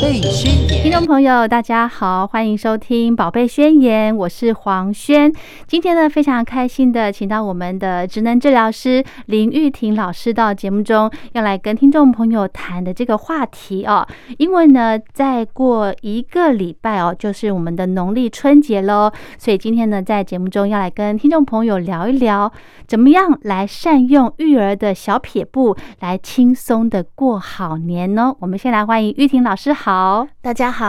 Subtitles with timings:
[0.00, 0.67] 背心。
[0.98, 5.32] 众朋友，大家好，欢迎收听《宝贝宣言》，我是黄轩。
[5.68, 14.04] 今天呢，非常开心的请到我们的职能治疗师林玉婷老师到节目中，要来跟听众朋友谈的这个话题哦。
[14.38, 22.52] 因为呢，再过一个礼拜哦，就是我们的农历春节喽，所以今天呢，在节目中要来跟听众朋友聊一聊，
[22.88, 28.34] 怎么样来善用育儿的小撇步，来轻松的过好年呢？
[28.40, 30.87] 我们先来欢迎玉婷老师，好，大家好。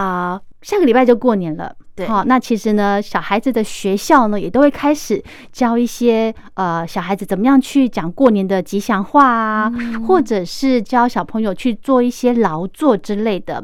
[0.62, 9.72] 下个礼拜就过年了，对，好，那其实呢，小孩子的学校呢，也都会开始教一些呃，小孩子怎么样去讲过年的吉祥话啊，
[10.05, 13.63] 或者是教小朋友去做一些劳作之类的。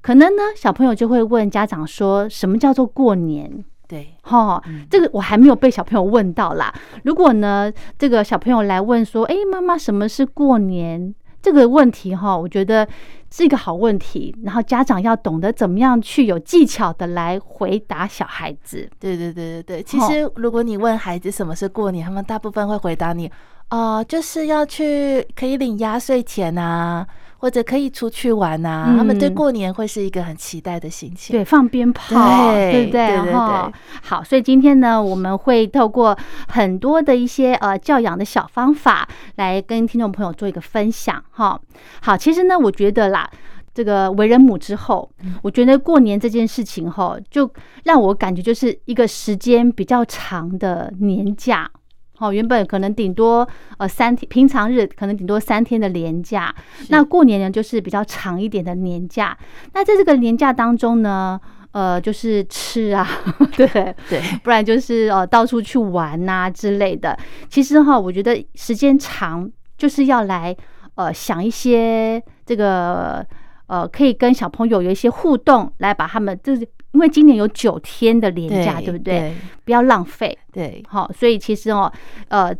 [0.00, 3.64] 可能呢，小朋友就会问家长说，什么叫做过年？
[3.88, 6.72] 对，哈，这个我还没有被小朋友问到啦。
[7.02, 11.14] 如果呢，这个小朋友来问说，哎，妈妈，什么是过年？
[11.48, 12.86] 这个问题哈，我觉得
[13.30, 14.34] 是一个好问题。
[14.44, 18.88] 然后家长要懂得怎么样去有技巧的来回答小孩子。
[19.00, 23.30] 对对对对对，其实如果你问孩子什么是过年，他们大部分会回答你，
[23.70, 27.06] 哦，就是要去可以领压岁钱啊。
[27.38, 31.34] 或者可以出去玩呐，他们对过年会是一个很期待的心情。
[31.34, 33.06] 对，放鞭炮，对不对？
[33.08, 33.72] 对对对。
[34.02, 36.16] 好，所以今天呢，我们会透过
[36.48, 41.58] 很多的一些呃教养的小方法，来跟听众朋友做一个分享哈。
[42.02, 43.30] 好，其实呢，我觉得啦，
[43.72, 45.08] 这个为人母之后，
[45.42, 47.48] 我觉得过年这件事情哈，就
[47.84, 51.70] 让我感觉就是一个时间比较长的年假。
[52.18, 56.52] 好，原本可能顶多呃三天，平常日可能顶多三天的年假，
[56.88, 59.38] 那过年呢就是比较长一点的年假。
[59.72, 63.06] 那在这个年假当中呢，呃，就是吃啊，
[63.56, 67.16] 对对，不然就是呃到处去玩呐之类的。
[67.48, 70.56] 其实哈，我觉得时间长就是要来
[70.96, 73.24] 呃想一些这个
[73.68, 76.68] 呃可以跟小朋友有一些互动，来把他们就是。
[76.92, 79.34] 因为今年有九天的年假，对不对？
[79.62, 80.36] 不要浪费。
[80.50, 81.92] 对，好，所以其实哦，
[82.28, 82.50] 呃，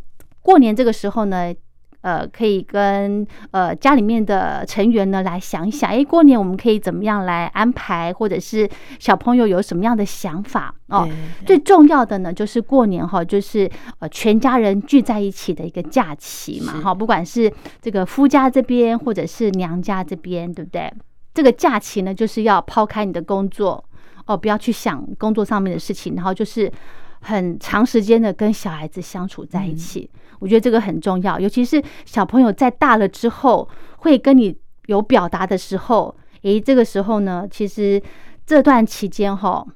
[0.42, 1.52] 过年这个时候呢，
[2.00, 11.08] 呃，可以跟呃家里面的成员呢来想一想，哎，过年我们可以怎么样来安排，或者是小朋友有什么样的想法哦。
[11.44, 20.92] 最重要的呢，就是过年哈，就是呃全家人聚在一起的一个假期嘛，哈，不管是这个夫家这边或者是娘家这边，对不对？
[21.34, 23.84] 这个假期呢，就是要抛开你的工作。
[24.26, 26.70] 哦，不要去想工作上面的事情，然后就是
[27.22, 30.10] 很长时间的跟小孩子相处在一起。
[30.38, 33.68] 我觉得这个很重要，尤其是小朋友在大了之后，
[33.98, 34.56] 会跟你
[34.86, 38.02] 有表达的时候，诶，这个时候呢，其实
[38.46, 39.66] 这段期间哈，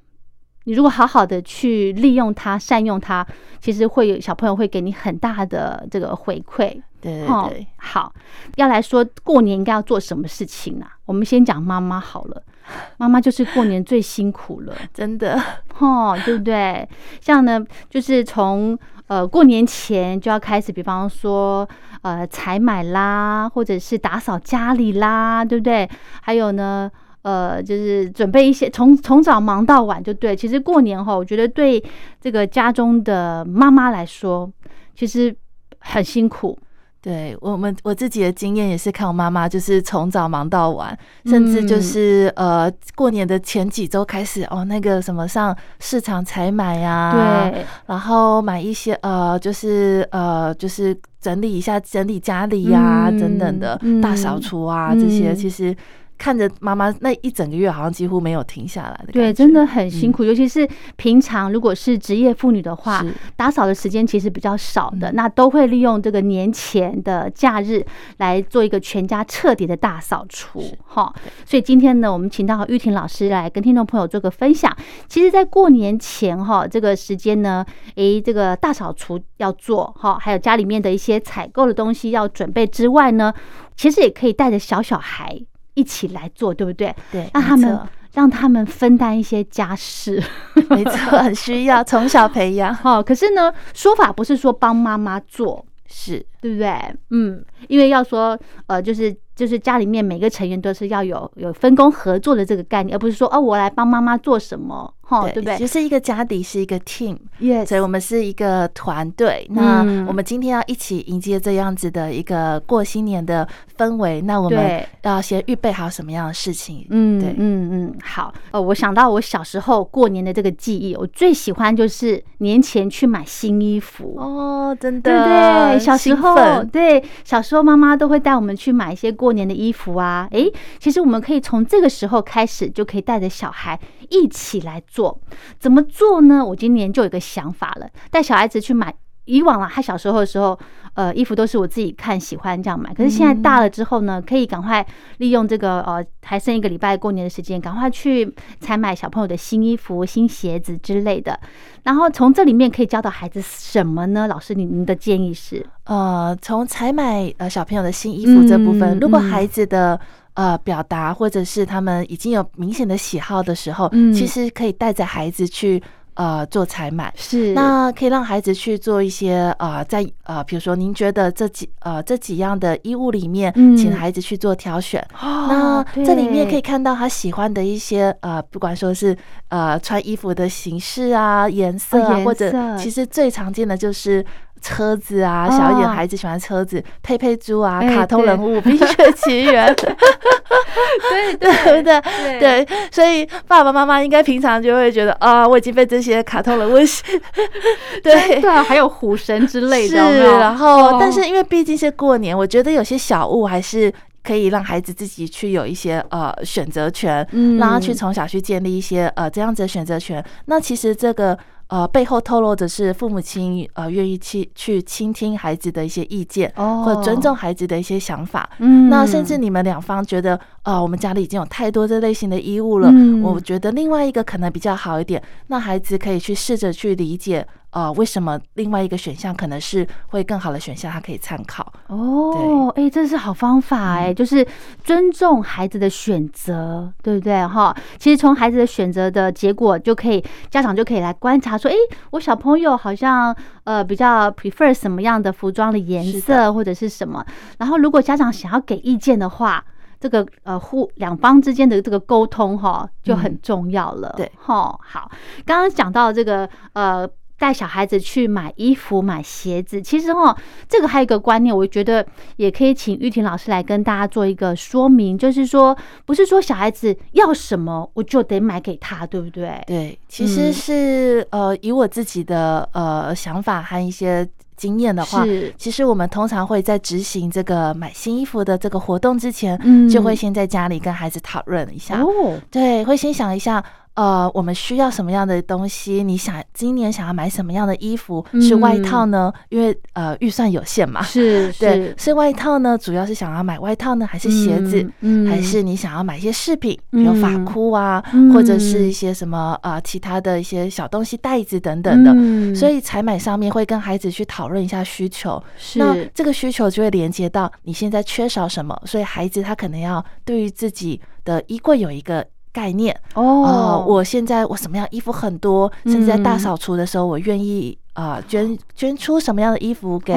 [0.64, 3.26] 你如果好好的去利用它、善用它，
[3.60, 6.80] 其实会有小朋友会给你很大的这个回馈。
[7.00, 8.14] 对对对，好，
[8.54, 10.86] 要来说过年应该要做什么事情呢？
[11.04, 12.42] 我们先讲妈妈好了。
[12.98, 15.40] 妈妈就是过年最辛苦了， 真的，
[15.78, 16.88] 哦，对不对？
[17.20, 21.68] 像呢，就是从呃过年前就要开始，比方说
[22.02, 25.88] 呃采买啦，或者是打扫家里啦，对不对？
[26.22, 26.90] 还有呢，
[27.22, 30.34] 呃，就是准备一些，从从早忙到晚，就对。
[30.34, 31.82] 其实过年哈，我觉得对
[32.20, 34.50] 这个家中的妈妈来说，
[34.94, 35.34] 其实
[35.80, 36.58] 很辛苦。
[37.02, 40.96] 对我们我自己的经验也是看我妈妈，就是从早忙到晚，
[41.26, 55.50] 甚至就是呃过年的前几周开始哦，那个什么上市场采买呀，对，然后买一些呃就是呃就是整理一下整理家里呀等等的大扫除啊这些，其。
[55.50, 55.76] 实。
[56.22, 60.22] 看着妈妈那一整个月，好像几乎没有停下来的，对，真的很辛苦。
[60.22, 67.84] 尤其是平常如果是职业妇女的话，打扫的时间其实比较少的，那都会利用这个年前的假日
[68.18, 71.12] 来做一个全家彻底的大扫除，哈。
[71.44, 74.72] 所以今天呢，我们请到玉婷老师来跟听众朋友做个分享。
[75.08, 77.66] 其实，在过年前哈这个时间呢，
[77.96, 83.34] 诶，这个大扫除要做哈，还有家里面的一些采购的东西要准备之外呢，
[83.76, 85.36] 其实也可以带着小小孩。
[85.74, 86.94] 一起来做，对不对？
[87.10, 87.80] 对，让他们
[88.12, 90.22] 让他们分担一些家事，
[90.68, 92.76] 没错，很需要从小培养。
[92.84, 96.70] 哦，可是呢，说法不是说帮妈妈做，是对不对？
[97.10, 104.92] 嗯，因为要说，呃，就是就是家里面每个成员都是要有有分工合作的这个概念，而不是说哦，我来帮妈妈做什么。
[105.24, 105.58] 对不对？
[105.58, 109.46] 其实一个家底是一个 team，耶，所以我们是一个团队。
[109.50, 113.46] 那我们今天要一起迎接这样子的一个过新年的
[113.76, 114.22] 氛围。
[114.22, 116.86] 那我们要先预备好什么样的事情？
[116.88, 118.32] 嗯，对，嗯嗯，好。
[118.52, 124.16] 呃，我想到我小时候过年的这个记忆，我最喜欢就是年前去买新衣服。
[124.16, 125.78] 哦，真的，对对？
[125.78, 126.68] 小时候分。
[126.68, 130.28] 对，小时候妈妈都会带我们去买一些过年的衣服啊。
[130.30, 133.78] 诶，其实我们可以从这个时候开始，就可以带着小孩
[134.10, 135.20] 一起来做。
[135.58, 136.44] 怎么做呢？
[136.44, 138.94] 我今年就有个想法了，带小孩子去买。
[139.24, 140.58] 以往啊，他小时候的时候，
[140.94, 142.92] 呃，衣服都是我自己看喜欢这样买。
[142.92, 144.84] 可是现在大了之后呢，可以赶快
[145.18, 151.38] 利用这个呃，还剩一个礼拜过年的时间，赶快去采买小朋友的新衣服、新鞋子之类的。
[151.84, 154.26] 然后从这里面可以教导孩子什么呢？
[154.26, 155.64] 老师，您您的建议是？
[155.84, 159.98] 呃，从采买呃小朋友的新衣服这部分，如果孩子的
[160.34, 165.80] 呃表达或者是他们已经有明显的喜好的时候，其实可以带着孩子去。
[166.14, 175.02] 呃，做采买是那可以让孩子去做一些呃，在呃，比如说您觉得这几呃这几样的衣物里面，请孩子去做挑选。
[175.20, 179.16] 那这里面可以看到他喜欢的一些呃，不管说是
[179.48, 184.24] 呃穿衣服的形式啊、颜色啊，或者其实最常见的就是。
[184.62, 192.38] 车子啊，小一点孩子喜欢车子，佩佩猪啊，卡通人物，冰雪奇缘，对 对不对？
[192.38, 196.76] 对，所以爸爸妈妈应该平常就会觉得啊，我已经被这些卡通人物
[198.02, 200.20] 对对啊，还有虎神之类的，是。
[200.38, 203.92] 然后，但是因为毕竟是过年，我觉得有些小物还是
[204.22, 207.26] 可以让孩子自己去有一些呃选择权，
[207.58, 210.24] 让他去从小去建立一些呃这样子的选择权。
[210.46, 211.36] 那其实这个。
[211.68, 218.48] 呃，背后透露的是父母亲呃愿意去去倾听孩子的一些意见，或者尊重孩子的一些想法。
[218.58, 222.92] 嗯，那甚至你们两方觉得，呃，我们家里已经有太多这类型的衣物了，
[223.22, 227.46] 我觉得另外一个可能比较好一点，那孩子可以去试着去理解。
[227.72, 230.92] 呃，为什么另外一个选项可能是会更好的选项？
[230.92, 232.70] 他可以参考哦。
[232.76, 234.46] 哎，这是好方法哎，就是
[234.84, 237.46] 尊重孩子的选择，对不对？
[237.46, 241.74] 哈，其实从孩子的选择的结果，就可以家长就可以来观察说，哎，
[242.10, 243.34] 我小朋友好像
[243.64, 247.24] 呃比较 prefer 什么样的服装的颜色或者是什么。
[247.56, 249.64] 然后，如果家长想要给意见的话，
[249.98, 254.12] 这个呃互两方之间的这个沟通哈就很重要了。
[254.14, 255.10] 对，哈，好，
[255.46, 257.08] 刚刚讲到这个呃。
[257.42, 260.36] 带小孩子去买衣服、买鞋子，其实哈，
[260.68, 269.60] 这个还有一个观念，我觉得也可以请玉婷老师来跟大家做一个说明，就是说，不是说小孩子要什么我就得买给他，对不对？
[269.66, 274.24] 对，其实是呃，以我自己的呃想法和一些
[274.56, 275.26] 经验的话，
[275.58, 279.88] 其实我们通常会在执行这个买新衣服的这个活动之前，嗯。
[279.88, 283.64] 就会先在家里跟孩子讨论一下，哦，对，会先想一下。
[283.94, 286.02] 呃，我们需要什么样的东西？
[286.02, 288.24] 你想今年想要买什么样的衣服？
[288.40, 289.30] 是外套呢？
[289.50, 291.02] 因为呃预算有限嘛。
[291.02, 294.90] 是，对，是外套呢，主要是想要买外套呢，还是鞋子？
[295.00, 302.54] 嗯，还是你想要买一些饰品，比如发箍啊，或者是一些什么呃其他的一些小东西、袋子等等的。
[302.58, 305.42] 所以采买上面会跟孩子去讨论一下需求。
[305.58, 312.26] 是，那这个需求就会连接到你现在缺少什么，所以孩子他可能要对于自己的衣柜有一个。
[312.52, 320.12] 概念哦，我现在我什么样衣服很多，甚至在大扫除的时候，我愿意啊捐捐出什么样的衣服给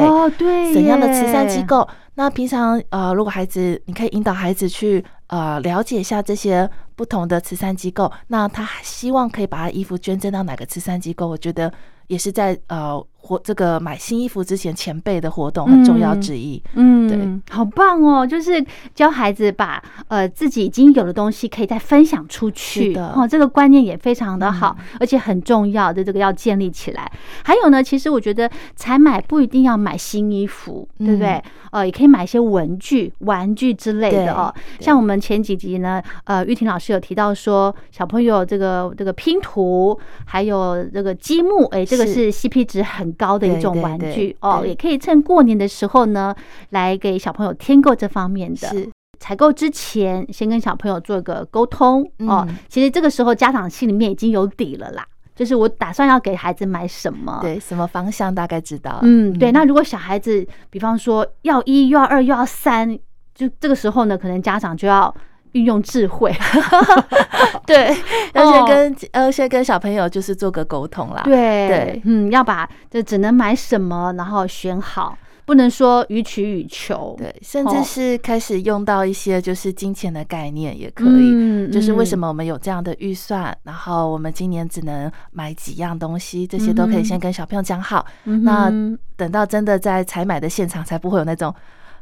[0.74, 1.88] 怎样的慈善机构。
[2.16, 11.28] 那平常呃，如果孩子你可以引导孩子去呃了解一下这些不同的慈善机构，那他希望可以把他衣服捐赠到哪个慈善机构？
[11.28, 11.72] 我觉得
[12.08, 13.06] 也是在呃。
[13.26, 18.26] 活这个买新衣服之前前辈的活动很重要之一，嗯，对，好棒哦！
[18.26, 18.64] 就是
[18.94, 27.12] 教孩子把呃自己已经有的东西可以再分享出去的哦，这个观念也非常的好，而且很重要的这个要建立起来。
[27.44, 31.42] 还有呢，其实我觉得采买不一定要买新衣服，对不对？
[31.72, 34.54] 呃，也可以买一些文具、玩具之类的哦。
[34.80, 43.15] 像我们前几集呢，呃，玉婷老师有提到说，小朋友这个这个拼图，还有这个积木，哎，这个是 CP 值很。
[43.16, 46.36] 高的一种玩具哦，也可以趁过年的时候呢，
[46.70, 48.68] 来给小朋友添购这方面的。
[48.70, 52.48] 是采购之前，先跟小朋友做个沟通哦。
[52.68, 55.06] 其实这个时候家长心里面已经有底了啦，
[55.36, 59.00] 就是我打算要给孩子买什么，对，什么方向大概知道。
[59.04, 59.52] 嗯，对。
[59.52, 62.98] 那如果小孩子，比方说要一又要二又要三，
[63.34, 65.14] 就这个时候呢，可能家长就要。
[65.56, 66.36] 运用智慧，
[67.66, 67.96] 对，
[68.34, 71.22] 要先跟呃先跟小朋友就是做个沟通啦。
[71.24, 77.16] 对对，嗯，要把就只能买什么，然后选好，不能说予取予求。
[77.18, 88.06] 对，甚至是开始用到一些就是金钱的概念也可以，嗯就是为什么我们有这样的预算，然后我们今年只能买几样东西，这些都可以先跟小朋友讲好。
[88.44, 88.70] 那
[89.16, 91.56] 等到真的在采买的现场，才不会有那种。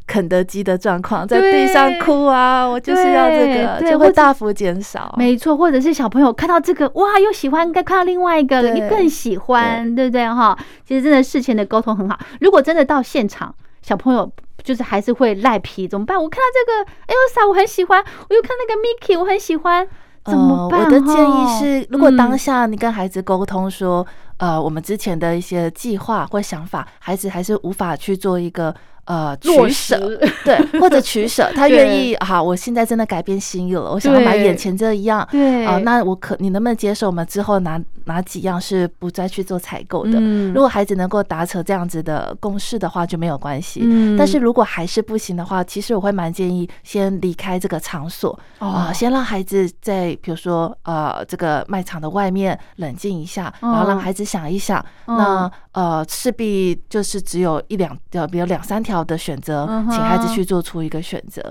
[0.06, 2.66] 肯德基的状况，在地上哭啊！
[2.66, 5.16] 我就是要这个，就会大幅减少。
[5.18, 10.28] 没错，或者是小朋友看到这个，哇，又喜欢，该看到另外一个，你更喜欢，对不对？
[10.28, 12.20] 哈，其实真的事前的沟通很好。
[12.42, 14.30] 如果真的到现场，小朋友
[14.62, 16.22] 就是还是会赖皮，怎么办？
[16.22, 19.88] 我看到这个 Elsa 我很喜欢，我又看那个 Mickey 我很喜欢，
[20.26, 20.84] 怎么办？
[20.84, 24.06] 我的建议是，如果当下你跟孩子沟通说，
[24.38, 28.76] 呃，我们之前的一些计划或想法，孩子还是无法去做一个。
[29.06, 30.00] 呃，取舍
[30.46, 40.20] 对，或者取舍， 他愿意好，我现在真的改变心意了，我想要把眼前这一样，对啊，那我可你能不能接受我们之后哪哪几样是不再去做采购的？
[40.54, 43.82] 如果孩子能够达成这样子的共识的话，就没有关系。
[44.18, 59.04] 但是如果还是不行的话，其实我会蛮建议先离开这个场所啊，先让孩子在比如说呃这个卖场的外面冷静一下，然后让孩子想一想，那呃势必就是只有一两呃比如两三条。
[59.04, 61.42] 的选择，请孩子去做出一个选择，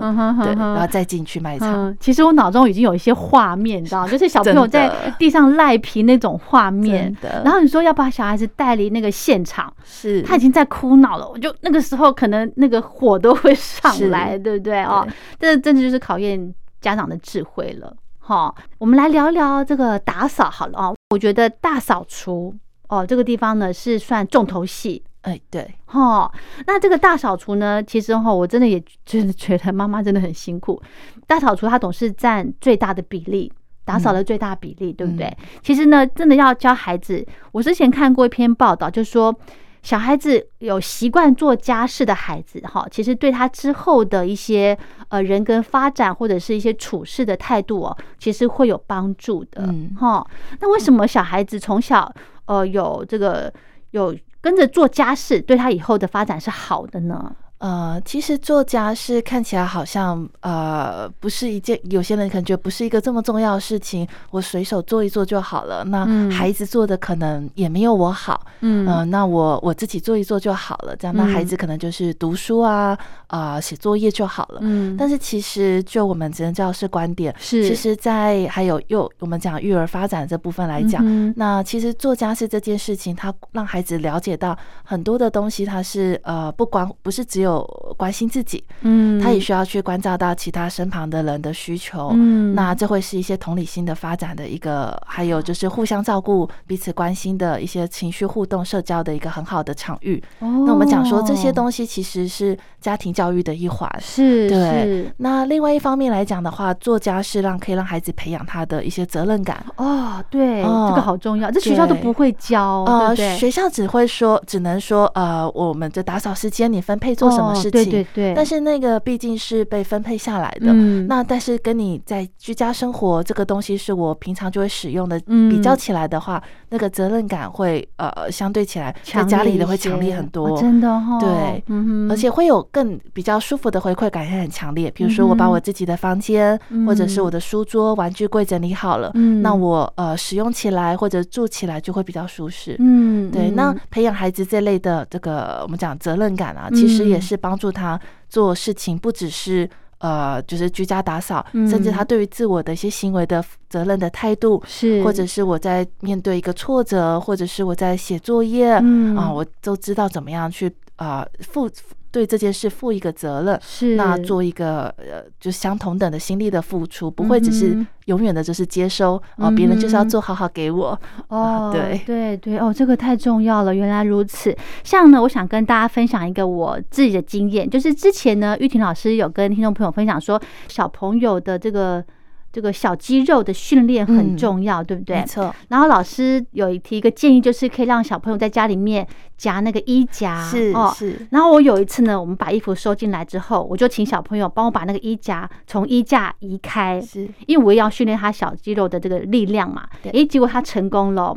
[0.41, 1.95] 对，然后再进去卖场。
[1.99, 7.41] 其实我脑中已经有一些画面，你知道， 就是小朋友在地上赖皮那种画面的。
[7.43, 15.07] 然后你说要把小孩子带离那个现场，是他已经在哭闹了，我就那个时候可能那个火都会上来，对不对哦？
[15.39, 17.95] 这真的就是考验家长的智慧了。
[18.19, 20.95] 好，我们来聊聊这个打扫好了哦。
[21.09, 22.55] 我觉得大扫除
[22.87, 25.03] 哦，这个地方呢是算重头戏。
[25.23, 26.29] 哎，对，哈，
[26.67, 27.81] 那这个大扫除呢？
[27.81, 30.81] 其实哈，我真的也真的觉得妈妈真的很辛苦。
[31.25, 33.49] 大扫除它总是占最大的比例，
[33.85, 35.35] 打扫的最大比例，对不对？
[35.61, 37.25] 其实呢，真的要教孩子。
[37.51, 39.35] 我之前看过一篇报道，就说
[39.81, 44.77] 小孩子有习惯做家事的孩子，哈，其实对他之后的一些
[45.09, 49.63] 呃人格发展或者是一些处事的态度哦，其实会有帮助的，
[49.97, 50.25] 哈。
[50.59, 52.13] 那为什么小孩子从小
[52.45, 53.53] 呃有这个
[53.91, 54.15] 有？
[54.43, 57.33] 跟着做家事，对他以后的发展是好的呢。
[57.63, 65.81] 呃，其实做家事看起来好像呃不是一件，有些人可能觉得不是一个这么重要的事情，我随手做一做就好了。
[65.85, 70.93] 那孩子做的可能也没有我好，嗯，那我我自己做一做就好了。
[70.97, 74.59] 这样，那孩子可能就是读书啊啊写作业就好了。
[74.61, 81.01] 嗯，但是其实就我们职能教师观点，是其实，在还有幼我们讲育儿发展这部分来讲，
[81.37, 87.52] 那其实做家事这件事情，他让孩子了解到很多的东西，他是呃不光不是只有。
[87.53, 100.21] 有关心自己，嗯，他也需要去关照到其他身旁的人的需求，嗯，那这会是一些同理心的发展的一个，还有就是互相照顾、彼此关心的一些情绪互动、社交的一个很好的场域。
[100.39, 100.65] 哦。
[100.65, 105.09] 那我们讲说这些东西其实是家庭教育的一环，是，对。
[105.15, 109.65] 那另外一方面来讲的话，作家是让可以让孩子培养他的一些责任感。
[109.77, 117.53] 哦，对，这个好重要，这学校都不会教，呃，学校只会说，只能说，呃，我们的打扫时间你分配做什么。
[117.53, 125.19] 事情，对对对对，但是那个毕竟是被分配下来的，嗯，那但是跟你在居家生活这个东西是我平常就会使用的，
[125.49, 131.63] 比较起来的话，那个责任感会呃相对起来在家里的会强烈很多，真的哈，对，
[132.09, 134.89] 而且会有更比较舒服的回馈感，也很强烈。
[134.91, 143.51] 比如说我把我自己的房间或者是我的书桌、玩具柜整理好了，嗯，那我呃使用起来或者住起来就会比较舒适，嗯，对。
[143.51, 147.33] 那培养孩子这类的这个我们讲责任感啊，其实也是。
[147.43, 147.82] 帮助他
[148.29, 158.71] 做事情，不只是呃，就是居家打扫，甚至他对于自我的一些行为的责任的态度，是，或者是我在面对一个挫折，或者是我在写作业，
[159.15, 161.69] 啊，我都知道怎么样去啊负。
[162.13, 170.97] 对这件事负一个责任，是那做一个呃，就相同等的心力的付出，不会只是永远的就是接收啊，别人就是要做好好给我
[171.29, 174.55] 哦，对对对哦，这个太重要了，原来如此。
[174.83, 182.05] 像呢，我想跟大家分享一个我自己的经验，就是之前呢，玉婷老师有跟听众朋友分享说，小朋友的这个。
[182.53, 185.17] 这个小肌肉的训练很重要，对不对？
[185.17, 185.53] 没错。
[185.69, 189.05] 然后老师有提一个建议，就是可以让小朋友在家里面
[189.35, 191.27] 夹那个衣夹，是是。
[191.31, 199.87] 然后我有一次呢，我们把衣服收进来之后，我就请小朋友帮我把那个衣夹从衣架移开，是因为我也要训练他小肌肉的这个力量嘛。
[200.03, 201.35] 诶，结果他成功了。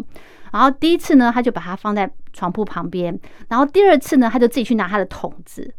[0.52, 3.18] 然后第一次呢，他就把它放在床铺旁边，
[3.49, 5.75] 然后第二次呢，他就自己去拿他的桶子。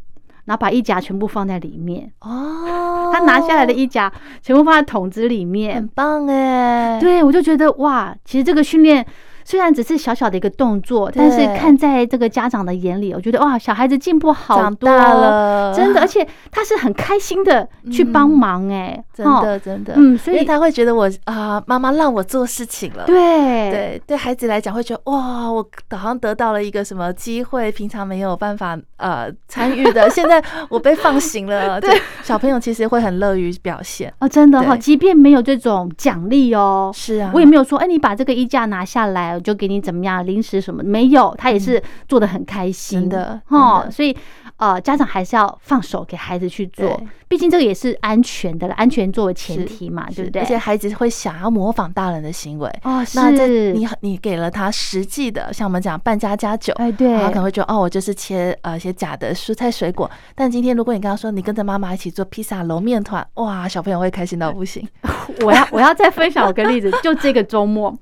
[0.47, 4.11] 然后把衣夹全部放在里面哦，他拿下来的衣夹
[4.41, 6.99] 全部放在桶子里面，很棒哎。
[6.99, 9.05] 对，我就觉得哇，其实这个训练。
[9.47, 23.71] 虽然只是小小的一个动作，但是看在这个家长的眼里，我觉得哇，小孩子进步好多了，真的，而且他是很开心的去帮忙，哎，真的真的，嗯，所以他会觉得我啊，妈妈让我做事情了，对。
[23.71, 34.13] 对，对孩子来讲会觉得哇，我好像得到了一个什么机会，平常没有办法呃参与的， 现在我被放行了， 对，小朋友其实会很乐于表现。
[34.19, 39.36] 哦，真的哈，即便没有这种奖励哦，是啊，我也没有说，哎，你把这个衣架拿下来。
[39.39, 43.89] 就给你怎么样零食什么没有，他也是做的很开心的哈。
[43.89, 44.15] 所以
[44.57, 50.41] 呃，家长还是要放手给孩子去做，毕竟这个也是安全的了，安全作为前提嘛，对不对？
[50.41, 52.67] 而且孩子会想要模仿大人的行为。
[52.81, 60.09] 哦，那这是你你给了他实际的，像我们讲半家家酒，哎对，他可能会觉得哦，我就是切呃一些假的蔬菜水果。
[60.33, 64.87] 但今天如果你跟他说你跟着妈妈一起做披萨揉面团，哇，小朋友会开心到不行。
[65.45, 67.95] 我要我要再分享我个例子，就这个周末，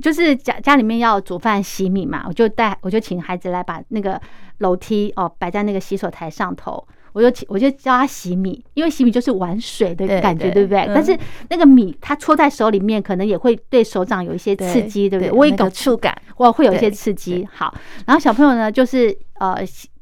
[0.00, 4.20] 就是家家里面要煮饭洗米嘛，我就带我就请孩子来把那个
[4.58, 6.86] 楼梯哦摆在那个洗手台上头。
[7.12, 10.78] 我就请我就教他洗米，因为洗米就是玩水的感觉，对对不对？
[10.82, 15.32] 嗯但是那个米它戳在手里面，可能也会对手掌有一些刺激，对不对？
[15.32, 17.44] 我也搞触感，我会有一些刺激。
[17.52, 17.74] 好，
[18.06, 19.56] 然后小朋友呢，就是呃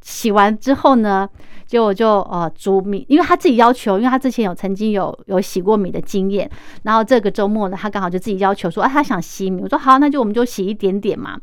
[0.08, 1.28] 洗洗完之后呢，
[1.66, 6.50] 就我就呃煮米，因为他自己要求，因为他之前有曾经有有洗过米的经验，
[6.84, 11.38] 然后这个周末呢，他刚好就自己要求说，啊，他想洗米，我说好，那就我们就洗一点点嘛。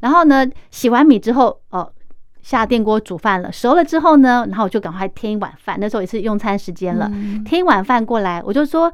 [0.00, 1.92] 然后呢，洗完米之后，哦。
[2.40, 5.76] 下电锅煮饭了，熟了之后呢，然后我就赶快添一碗饭。
[5.78, 8.90] 那时候也是用餐时间了，嗯添一碗饭过来，我就说：“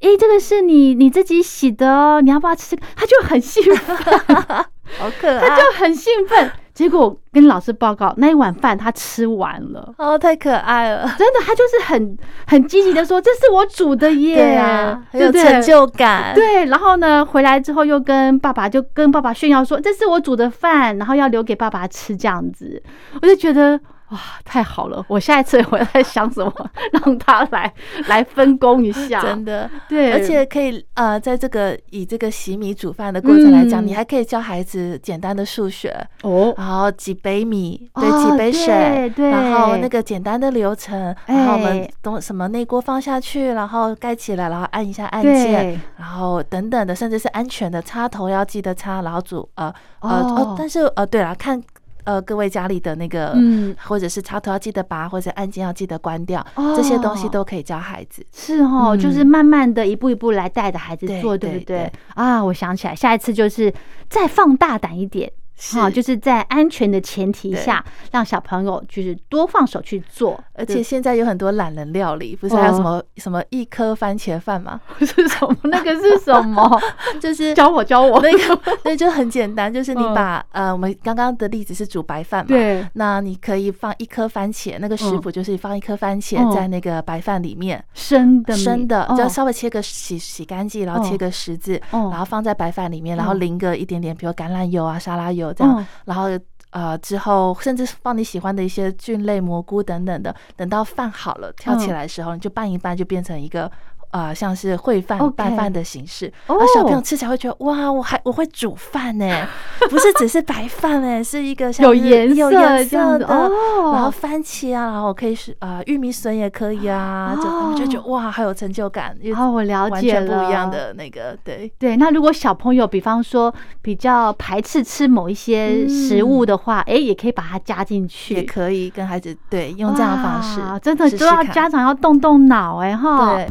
[0.00, 4.06] 诶，这个是你你自己洗的哦，你要不要吃？”他就很兴奋，
[4.98, 6.50] 好可爱，他就很兴奋。
[6.78, 11.12] 结果跟老师报告，那一碗饭他吃完了，哦，太可爱了。
[11.18, 12.16] 真的，他就是很
[12.46, 16.32] 很积极的说：“这是我煮的耶！”对啊，很有成就感。
[16.36, 22.80] 对，然后呢，回来之后又跟爸爸就跟爸爸炫耀说：“这是我煮的饭，然后要留给爸爸吃。”这样子，
[23.20, 25.04] 我就觉得哇，太好了！
[25.08, 26.52] 我下一次我在想什么，
[26.92, 27.72] 让他来
[28.06, 51.62] 来分工一下，真的，对，而且可以呃，在这个以这个洗米煮饭的过程来讲，嗯你还可以教孩子简单的数学，哦，然后几杯米对哦几杯水对，对然后那个简单的流程，然后我们哎东什么内锅放下去，然后盖起来，然后按一下按键，然后等等的，甚至是安全的插头要记得插，然后煮呃呃哦哦，但是呃对了，看
[52.08, 58.24] 呃各位家里的那个嗯，或者是插头要记得拔，或者按键要记得关掉，这些东西哦都可以教孩子。
[58.32, 61.92] 是哦，嗯就是慢慢的一步一步来带着孩子做，对对不对对？
[62.14, 63.70] 啊，我想起来，下一次就是
[64.08, 65.30] 再放大胆一点。
[65.78, 74.80] 啊，就是在安全的前提下，让小朋友就是多放手去做，而且现在有很多懒人料理，不是还有什么、什么一颗番茄饭吗？
[74.98, 75.56] 对 是什么？
[75.64, 76.80] 那个是什么？
[77.20, 78.20] 就是教我教我。
[78.20, 96.28] 那个，那，就很简单，就是你嗯把、呃，我们刚刚的例子是煮白饭嘛，对，那你可以放一颗番茄，那个食嗯谱就是放一颗番茄嗯在那个白饭里面，生的生的，哦就要稍微切个洗洗干净，然后哦切个十字，哦然后放在白饭里面，然后嗯淋个一点点，比如橄榄油啊、沙拉油这样，嗯然后。
[96.70, 103.72] 呃，之后甚至放你喜欢的一些菌类、蘑菇等等的，等到饭好了跳起嗯来的时候，你就拌一拌，就变成一个
[104.10, 106.32] 呃，像是烩饭拌饭的形式。
[106.46, 109.46] 哦而小朋友吃起来会觉得哇，我还我会煮饭呢，
[109.90, 120.70] 不是只是白饭哎，是一个像是有颜有色颜这样的，哦然后番茄啊，然后可以是呃玉米笋也可以啊，就他们就觉得哇，好有成就感，因为哦，我了解了，全不一样。
[120.70, 121.70] 的那个对。
[121.78, 133.34] 对，那如果小朋友比方说比较排斥吃某一些食物的话，哎、也可以把它加进去，也可以跟孩子对用这样的方式哇，真的都要家长要动动脑哎哈。
[133.34, 133.48] 对。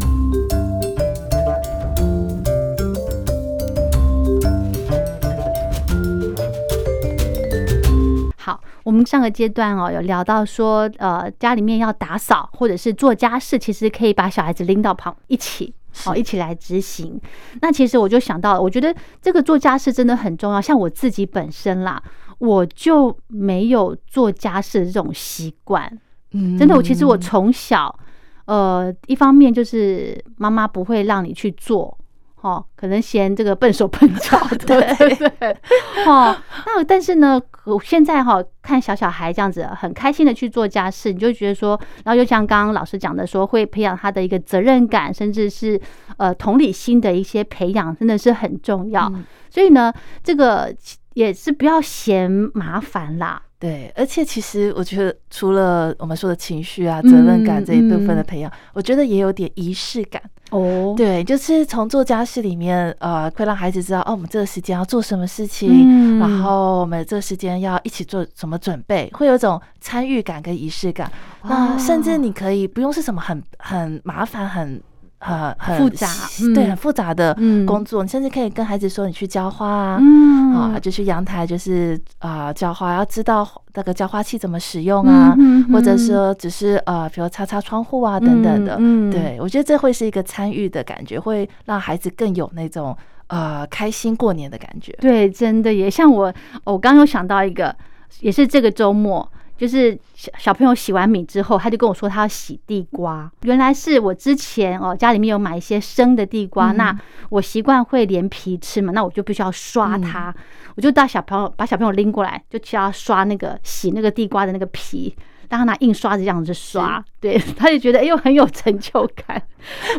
[8.98, 15.74] 们上个阶段哦有聊到说，呃，家里面要打扫或者是做家事，其实可以把小孩子拎到旁一起。
[16.00, 17.20] 好，一起来执行。
[17.60, 20.62] 那其实我就想到，我觉得这个做家事真的很重要。
[20.62, 22.00] 像我自己本身啦，
[22.38, 25.92] 我就没有做家事的这种习惯。
[26.34, 27.98] 嗯真的，我其实我从小，
[28.46, 31.98] 呃，一方面就是妈妈不会让你去做，
[32.42, 35.58] 哦，可能嫌这个笨手笨脚 的，对对对，
[36.06, 45.82] 哦，那但是呢，我现在哈、看小小孩这样子很开心的去做家事，你就觉得说，然后又像刚刚老师讲的说，会培养他的一个责任感，甚至是
[46.18, 49.10] 呃同理心的一些培养，真的是很重要。
[49.14, 49.92] 嗯所以呢，
[50.24, 50.72] 这个
[51.14, 53.42] 也是不要嫌麻烦啦。
[53.60, 60.22] 对，而且其实我觉得，除了我们说的情绪啊、责任感这一部分的培养，我觉得也有点仪式感。
[60.52, 71.12] 哦，对，就是从做家事里面，呃，会让孩子知道，哦，我们这个时间要做什么事情，嗯然后我们这个时间要一起做什么准备，会有一种参与感跟仪式感。
[71.44, 74.82] 那甚至你可以不用是什么很很麻烦、很
[75.20, 79.98] 呃很复杂细对，嗯很复杂的嗯工作，你甚至可以跟孩子说，你去浇花啊。
[80.00, 85.36] 嗯啊，就去阳台，就是啊浇花，要知道那个浇花器怎么使用啊，
[85.72, 88.78] 或者嗯说只是呃，比如擦擦窗户啊等等的。
[89.12, 92.96] 对我觉得这会是一个参与的感觉，会让孩子更有那种
[93.28, 94.92] 呃开心过年的感觉。
[95.00, 97.76] 对，真的也像我，我刚刚有想到一个，
[98.22, 103.30] 也是这个周末就是小小朋友洗完米之后，他就跟我说他要洗地瓜。
[103.42, 106.98] 原来是我之前哦家里面有买一些生的地瓜，那
[107.30, 110.34] 我习惯会连皮吃嘛，那我就必须要刷它。
[110.76, 115.16] 我就带小朋友把小朋友拎过来，就叫他刷那个洗那个地瓜的那个皮。
[115.50, 119.42] 让他拿印刷子这样子刷，对， 他也觉得哎呦很有成就感。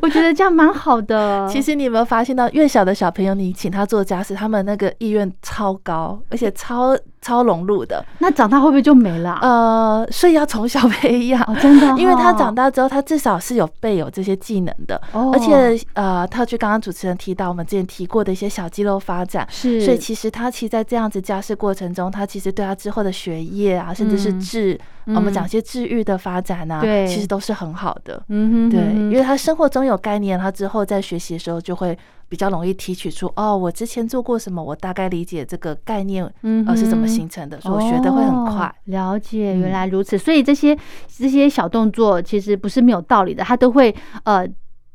[0.01, 1.47] 我觉得这样蛮好的。
[1.51, 8.03] 其实你有没有发现到，越小的小朋友，你请他做家事，他们那个意愿超高，而且超超融入的。
[8.21, 9.39] 那长大会不会就没了？
[9.43, 14.99] 呃，所以要从小培养，真的，因为他长大之后，他至少是有备有这些技能的。
[15.13, 15.33] 哦。
[15.35, 19.81] 而且呃，他就刚刚主持人提到我们之前提过的一些小肌肉发展，是。
[19.83, 28.23] 所以其实他其实在这样子家事过程中，他其实对他之后的学业啊，甚至是智，我们讲一些治愈的发展啊，对，其实都是很好的。
[28.29, 28.71] 嗯哼。
[28.71, 30.39] 对，因为他生活中有概念。
[30.39, 38.73] 他之后在学习的时候就会比较容易提取出哦，我之前做过什么，我大概理解这个概念，嗯，是怎么形成的，所以我学的会很快。
[38.85, 40.17] 了解，原来如此。
[40.19, 43.95] 所以这些这些小动作其实不是没有道理的，他都会
[44.25, 44.47] 呃。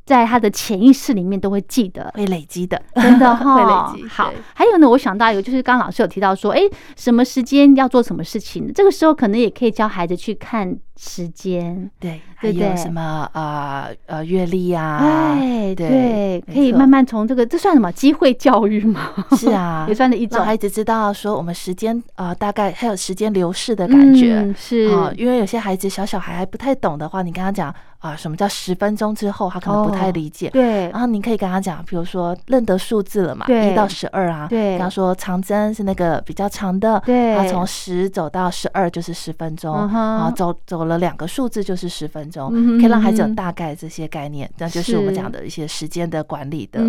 [0.05, 3.55] 在他的潜意识里面都会记得，会累积的，真的 哈。
[3.55, 4.07] 会累积。
[4.09, 6.59] 好，还有呢，我想到一个，就是刚老师有提到说，哎，
[6.95, 8.71] 什么时间要做什么事情？
[8.73, 14.97] 这个时候可能也可以教孩子去看时间，对，还有什么呃呃阅历啊？
[14.99, 19.13] 哎，对，可以慢慢从这个，这算什么机会教育吗？
[19.37, 20.37] 是啊， 也算的一种。
[20.39, 27.73] 让孩子知道说，我们时间啊，大概还有时间流逝的感觉，是啊，因为有些孩子小小孩还不太懂的话，你跟他讲。
[28.03, 29.49] 啊，什么叫十分钟之后？
[29.49, 30.49] 他可能不太理解。
[30.49, 34.45] 对，然后你可以跟他讲，比如说认得数字了嘛，一到十二啊。
[34.49, 37.01] 对，跟他说长针是那个比较长的。
[37.05, 46.81] 对，他从十走到十二就是十分钟，然后，走走了两个数字就是十分钟，可以让孩子有大概这些概念，那就是我们讲的一些时间的管理的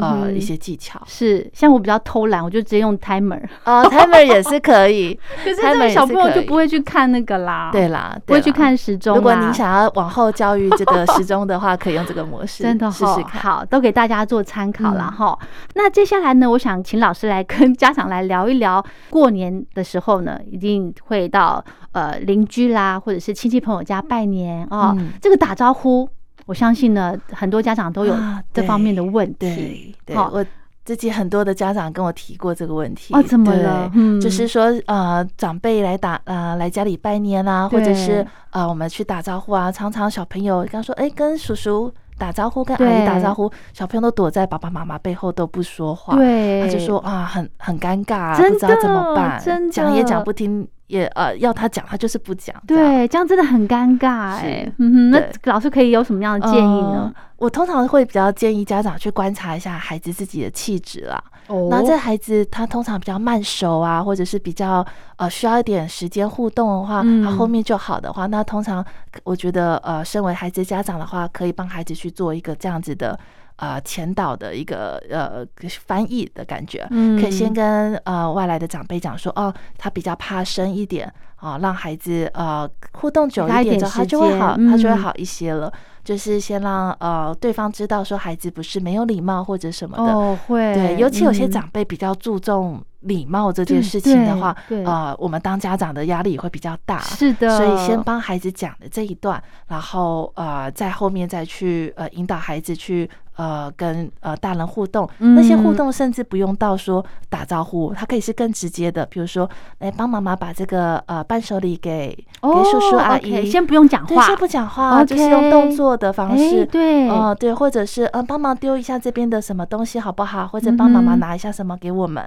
[0.00, 1.02] 呃一些技巧。
[1.06, 3.42] 是，像我比较偷懒，我就直接用 timer。
[3.66, 5.12] 哦，timer 也是可以，
[5.44, 7.68] 可是这个小朋友就不会去看那个啦。
[7.70, 9.16] 对啦，不会去看时钟。
[9.16, 10.61] 如果您想要往后教育。
[10.70, 13.42] 这个时钟的话，可以用这个模式， 真的试试看。
[13.42, 15.38] 好，都给大家做参考了哈。
[15.74, 24.96] 那接下来呢，我想请老师来跟家长来聊一聊，过年的时候呢，一定会到呃邻居啦，或者是亲戚朋友家拜年哦。
[25.20, 26.08] 这个打招呼，
[26.46, 28.14] 我相信呢，很多家长都有
[28.52, 29.94] 这方面的问题。
[30.14, 30.44] 好，我。
[30.84, 33.14] 自己很多的家长跟我提过这个问题。
[33.14, 33.90] 哦，怎么了？
[33.94, 49.40] 嗯，就是说呃，长辈来打呃来家里拜年啊，或者是呃我们去打招呼啊，常常小朋友刚说哎跟叔叔打招呼，跟阿姨打招呼，小朋友都躲在爸爸妈妈背后都不说话，对，他就说啊很很尴尬，不知道怎么办，
[49.70, 50.66] 讲也讲不听。
[50.92, 52.54] 也呃，要他讲，他就是不讲。
[52.66, 54.70] 对，这样真的很尴尬哎。
[54.76, 57.10] 嗯哼，那老师可以有什么样的建议呢？
[57.38, 61.24] 我通常会比较建议家长去观察一下孩子自己的气质啦。
[61.46, 61.68] 哦。
[61.70, 68.84] 那这孩子他通常比较慢熟啊，或者是比较呃需要一点时间互动的话，他后面就好的话，那通常
[69.24, 73.18] 我觉得呃，身为孩子家长的话，可以帮孩子去做一个这样子的。
[73.62, 75.46] 呃，前导的一个呃
[75.86, 85.72] 翻译的感觉，嗯可以先跟呃外来的长辈讲说，哦，他比较怕生一点啊，让孩子呃互动久一点之后，他就会好，他就会好一些了。
[86.02, 92.82] 就是先让呃对方知道说孩子不是没有礼貌或者什么的，哦会，对，尤其有些长辈比较注重。
[93.02, 97.56] 礼貌这件事情的话，呃，我们当家长的压力也会比较大，是的。
[97.56, 105.08] 所以先帮孩子讲的这一段，然后呃，在后面再去呃引导孩子去呃跟呃大人互动。
[105.18, 112.08] 那些互动甚至不用到说打招呼，他可以是更直接的，比如说来帮妈妈把这个呃伴手礼给
[112.40, 120.46] 给叔叔阿姨，先不用讲话，先不讲话，就是用动作的方式，对，哦对，或者是嗯帮忙丢一下这边的什么东西好不好？
[120.46, 122.22] 或者帮妈妈拿一下什么给我们，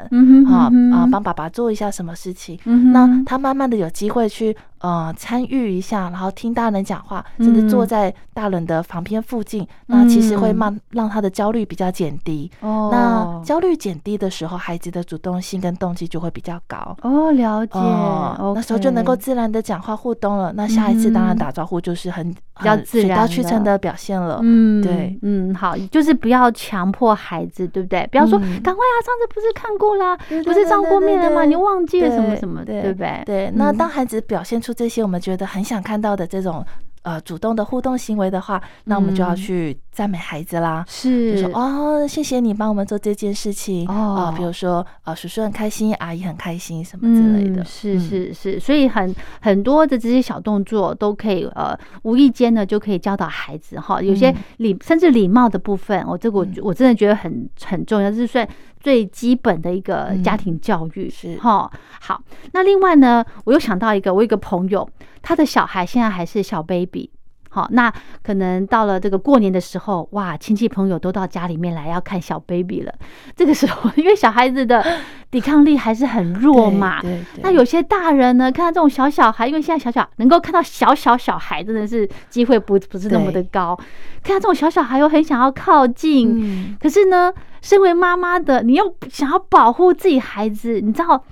[0.47, 0.71] 好。
[0.95, 2.59] 啊，帮爸爸做一下什么事情，
[2.93, 4.55] 那他慢慢的有机会去。
[4.85, 12.51] 呃，参与一下，然后听大人讲话，甚至坐在大人的旁边附近，那其实会慢让他的焦虑比较减低。
[12.59, 16.95] 哦，那焦虑减低的时候，孩子的主动性跟动机就会比较高。
[17.01, 17.79] 哦，了解。
[17.79, 20.53] 哦，那时候就能够自然的讲话互动了。
[20.55, 24.39] 那下一次当然打招呼就是很比较自然、水到渠成的表现了。
[24.43, 28.07] 嗯，对，嗯，好，就是不要强迫孩子，对不对？
[28.11, 31.43] 不要说赶快啊，上次不是看过啦，不是照过面了吗？
[31.43, 33.23] 你忘记了什么什么，对不对？
[33.25, 34.74] 对，那当孩子表现出。
[34.75, 36.63] 这些我们觉得很想看到的这种
[37.03, 41.39] 呃主动的互动行为的话，那我们就要去赞美孩子啦，是。
[41.39, 43.87] 就说哦，谢谢你帮我们做这件事情。
[43.87, 43.93] 哦。
[43.93, 47.99] 啊，比如说啊，叔叔很开心，阿姨很开心，什么之类的，嗯、是嗯。
[48.01, 54.01] 是是，所以很很多的这些小动作都可以呃，无意间呢就可以教导孩子哈。
[54.01, 54.35] 有些嗯。
[54.57, 56.53] 礼甚至礼貌的部分，我、这个我嗯。
[56.61, 58.45] 我真的觉得很很重要，这是算
[58.81, 60.21] 最基本的一个嗯。
[60.21, 61.09] 家庭教育。
[61.09, 61.37] 是。
[61.37, 64.87] 哈，好，那另外呢，我又想到一个，我有一个朋友，
[65.21, 67.09] 他的小孩现在还是小 baby。
[67.55, 67.89] 好，那
[68.21, 72.93] 可能到了这个过年的时候，哇，亲戚朋友都到家里面来要看小 baby 了。
[73.33, 74.85] 这个时候， 因为小孩子的
[75.31, 83.73] 抵抗力还是很弱嘛，对对那有些大人呢，看到这种小小孩，因为现在小小能够看到小小小孩，真的是机会不不是那么的高。
[84.21, 91.23] 看到这种小小孩，又很想要靠近，嗯，可是呢，身为妈妈的，你又想要保护自己孩子，你知道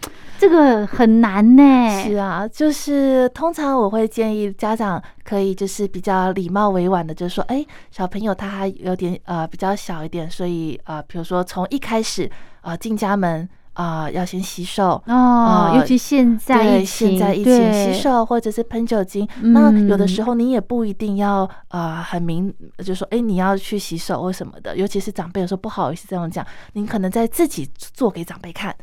[0.44, 2.04] 这个很难呢。
[2.04, 12.30] 是啊，就是通常我会建议家长可以就是比较礼貌委婉的，就是说，哎，小朋友他还有点呃比较小一点，所以呃，比如说从一开始
[12.62, 15.02] 呃进家门啊、要先洗手。
[15.08, 22.54] 哦，呃尤其现在对，疫情，现在疫情洗手或者是喷酒精，那有的嗯时候你也不一定要呃很明，
[22.84, 28.76] 就说哎你要去洗手或什么的，尤其是长辈有时候不好意思这样讲，您可能在自己做给长辈看。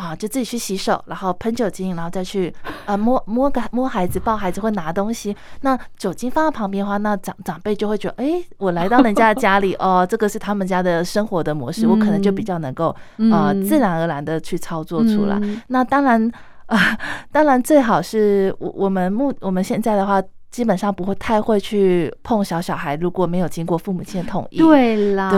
[0.00, 2.52] 啊，就自己去洗手，然后喷酒精，然后再去
[2.86, 5.36] 呃摸摸个摸孩子、抱孩子或拿东西。
[5.60, 12.86] 那酒精放在旁边的话，那长长辈就会觉得，哎，我来到人家的家里， 哦，这个是他们家的生活的模式，我可能就比较能够
[13.18, 15.38] 呃嗯自然而然的去操作出来。
[15.42, 16.30] 嗯那当然
[16.66, 16.96] 啊、
[17.30, 24.58] 当然最好是我我们目我们现在的话，基本上不会太会去碰小小孩，如果没有经过父母亲的同意。
[24.58, 25.30] 对啦，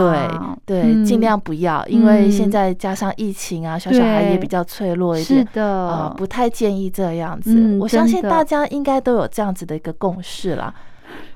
[0.65, 5.47] 对对，嗯尽量不要，因为嗯现在加上疫情啊，小小孩也比较脆弱一点是。
[5.53, 7.53] 的，啊、不太建议这样子。
[7.53, 10.73] 嗯我相信大家应该都有这样子的一个共识啦。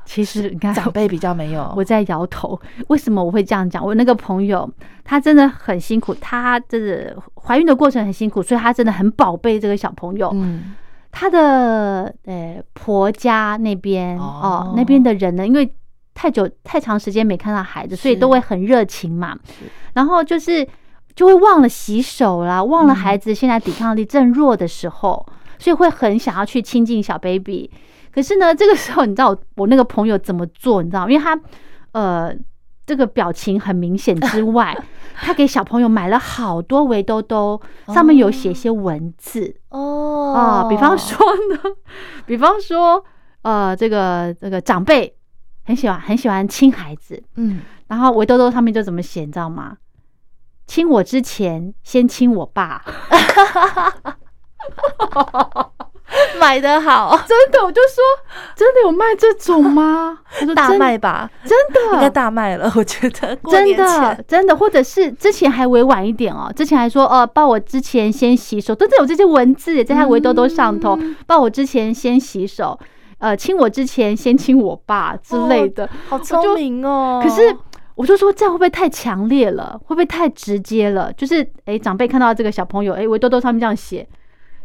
[0.05, 2.59] 其实你看长辈比较没有，我在摇头。
[2.87, 3.85] 为什么我会这样讲？
[3.85, 4.67] 我那个朋友，
[5.03, 10.31] 她真的很辛苦，她真的怀孕的过程很辛苦，所以她真的很宝贝这个小朋友。
[10.33, 10.73] 嗯
[11.19, 15.67] 她的呃婆家那边哦哦，那边的人呢，因为
[16.13, 19.36] 太久太长时间没看到孩子，所以都会很热情嘛。
[19.95, 20.67] 然后就是
[21.15, 25.25] 就会忘了洗手啦，忘了嗯孩子现在抵抗力正弱的时候，
[25.58, 27.71] 所以会很想要去亲近小 baby。
[28.13, 30.84] 可是呢，这个时候你知道我我那个朋友怎么做？
[30.84, 31.39] 你知道，因为他
[31.93, 32.32] 呃
[32.88, 34.76] 这个表情很明显之 外，
[35.13, 41.17] 他给小朋友买了好多围兜兜，上面有写一些文字哦啊、比方说
[41.54, 41.60] 呢，
[42.26, 43.04] 比方说
[43.41, 45.13] 呃这个这个长辈
[45.65, 49.76] 很喜欢很喜欢亲孩子，嗯，然后围兜兜上面就怎么写，你知道吗？
[50.65, 52.82] 亲我之前先亲我爸，
[56.39, 58.04] 买的好，真的，我就说
[58.56, 60.17] 真的有卖这种吗？
[60.39, 72.80] 他说大真卖吧，真的应该大卖了，我觉得 真的真的，或者是之前还委婉一点哦，之前还说呃，抱我之前先洗手，真的有这些文字在他围兜兜上头，嗯抱我之前先洗手，
[73.20, 75.89] 呃，亲我之前先亲我爸之类的。
[76.08, 77.20] 好聪明哦。
[77.22, 77.56] 可是
[77.96, 79.78] 我就说这样会不会太强烈了？
[79.86, 81.12] 会不会太直接了？
[81.13, 84.08] 就是诶，长辈看到这个小朋友诶，围兜兜上面这样写，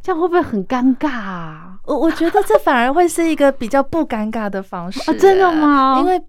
[0.03, 1.79] 这样会不会很尴尬啊？
[1.85, 6.21] 我我觉得这反而会是一个比较不尴尬的方式、啊真的吗因为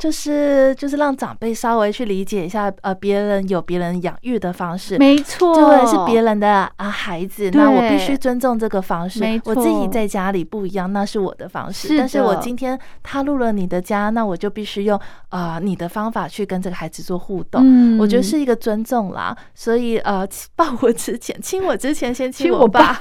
[0.00, 9.38] 就是就是让长辈稍微去理解一下，呃，别人有别人养育的方式，没错，对，是别人的啊孩子，那我必须尊重这个方式没。
[9.44, 11.88] 我自己在家里不一样，那是我的方式。
[11.88, 17.60] 是但是我今天踏入了你的家，那我就必须用啊、呃你的方法去跟这个孩子做互动。
[17.62, 19.36] 嗯我觉得是一个尊重啦。
[19.54, 22.98] 所以呃，抱我之前，亲我之前先亲我爸。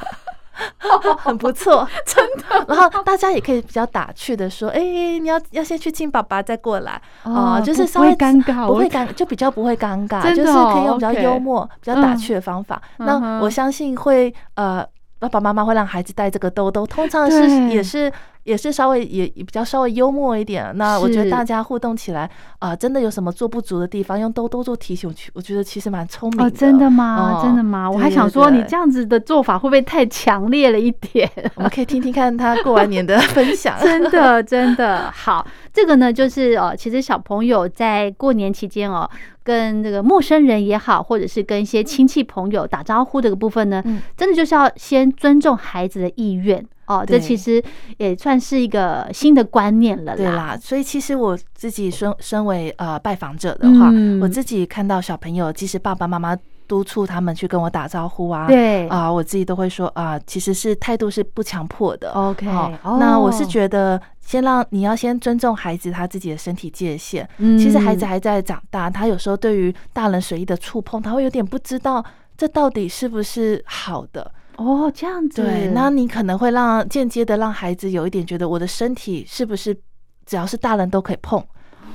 [1.19, 2.65] 很不错， 真的。
[2.67, 4.79] 然后大家也可以比较打趣的说：“哎、
[5.19, 6.93] 你要要先去亲爸爸，再过来。
[7.23, 12.81] 啊、哦就是稍微不不会尴尬不会尴，就比较不会尴尬，就是可以用比较幽默、比较打嗯趣的方法。
[12.97, 14.85] 嗯那我相信会呃，
[15.19, 17.69] 爸爸妈妈会让孩子带这个兜兜，通常是对。
[17.75, 18.11] 也是
[18.49, 20.75] 也是稍微也也比较稍微幽默一点。
[20.75, 26.45] 那我觉得大家互动起来啊、真的有什么做不足的地方，用兜兜做提醒，我去我觉得其实蛮聪明的。
[26.45, 27.39] 哦，真的吗？
[27.39, 27.89] 哦真的吗？
[27.89, 31.29] 我还想说你这样子的做法会不会太强烈了一点？
[31.55, 33.77] 我们可以听听看他过完年的分享。
[33.81, 35.45] 真的，真的好。
[35.71, 39.07] 这个呢，就是哦，其实小朋友在过年期间哦，
[39.49, 47.03] 跟这个陌生人也好，或者是跟一些亲戚朋友打招呼这个部分呢，嗯真的就是要先尊重孩子的意愿哦。
[47.03, 47.63] 这其实
[47.97, 50.35] 也算是一个新的观念了对啦。
[50.35, 56.37] 啦，所以其实我自己身身为呃拜访者的话，嗯我自己看到小朋友，即使爸爸妈妈
[56.69, 58.47] 督促他们去跟我打招呼啊。
[58.47, 62.11] 对啊，我自己都会说啊，其实是态度是不强迫的。
[62.11, 67.27] OK，好，那我是觉得先让你要先尊重孩子他自己的身体界限。
[67.39, 72.05] 嗯其实孩子还在长大，他有时候对于大人随意的触碰，他会有点不知道
[72.37, 74.31] 这到底是不是好的。
[74.57, 79.75] 哦这样子，对，那你可能会让间接的让孩子有一点觉得我的身体是不是
[80.25, 81.43] 只要是大人都可以碰。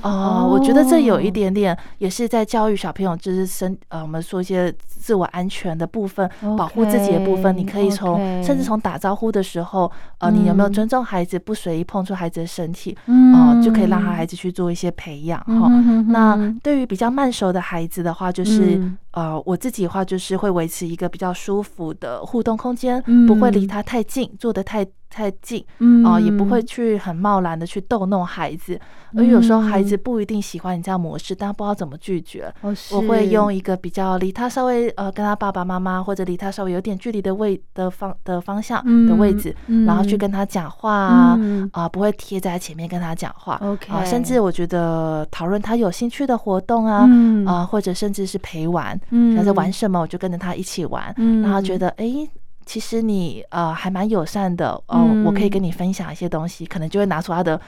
[0.01, 13.33] 哦，我觉得这有一点点也是在教育小朋友，就是身呃，我们说一些自我安全的部分，保护自己的部分，你可以从甚至从打招呼的时候，呃，你有没有嗯尊重孩子，不随意碰触孩子的身体，嗯。
[13.33, 15.67] 哦，就可以让他孩子去做一些培养哈。
[16.07, 18.97] 那对于比较慢熟的孩子的话，就是、嗯。
[19.11, 23.25] 呃，我自己的话就是会维持一个比较舒服的互动空间，嗯。
[23.25, 26.05] 不会离他太近，坐得太太近，嗯。
[26.05, 28.79] 哦、也不会去很贸然的去逗弄孩子，
[29.15, 32.53] 而有时候孩子不一定喜欢你这样模式，但他不知道怎么拒绝。
[32.61, 32.75] 哦。
[32.91, 41.37] 我会用一个比较离他稍微呃跟他爸爸妈妈或者离他稍微有点距离的位的方的方向的位置，嗯然后去跟他讲话
[41.71, 47.45] 啊，不会贴在前面跟他讲话 OK 啊，甚至我觉得讨论他有兴趣的活动啊，嗯。
[47.45, 49.35] 啊、或者甚至是陪玩，嗯。
[49.37, 51.41] 他在玩什么我就跟着他一起玩，嗯。
[51.41, 52.27] 让他觉得诶，
[52.65, 55.23] 其实你呃还蛮友善的哦、嗯。
[55.25, 57.59] 我可以跟你分享一些东西，可能就会拿出他的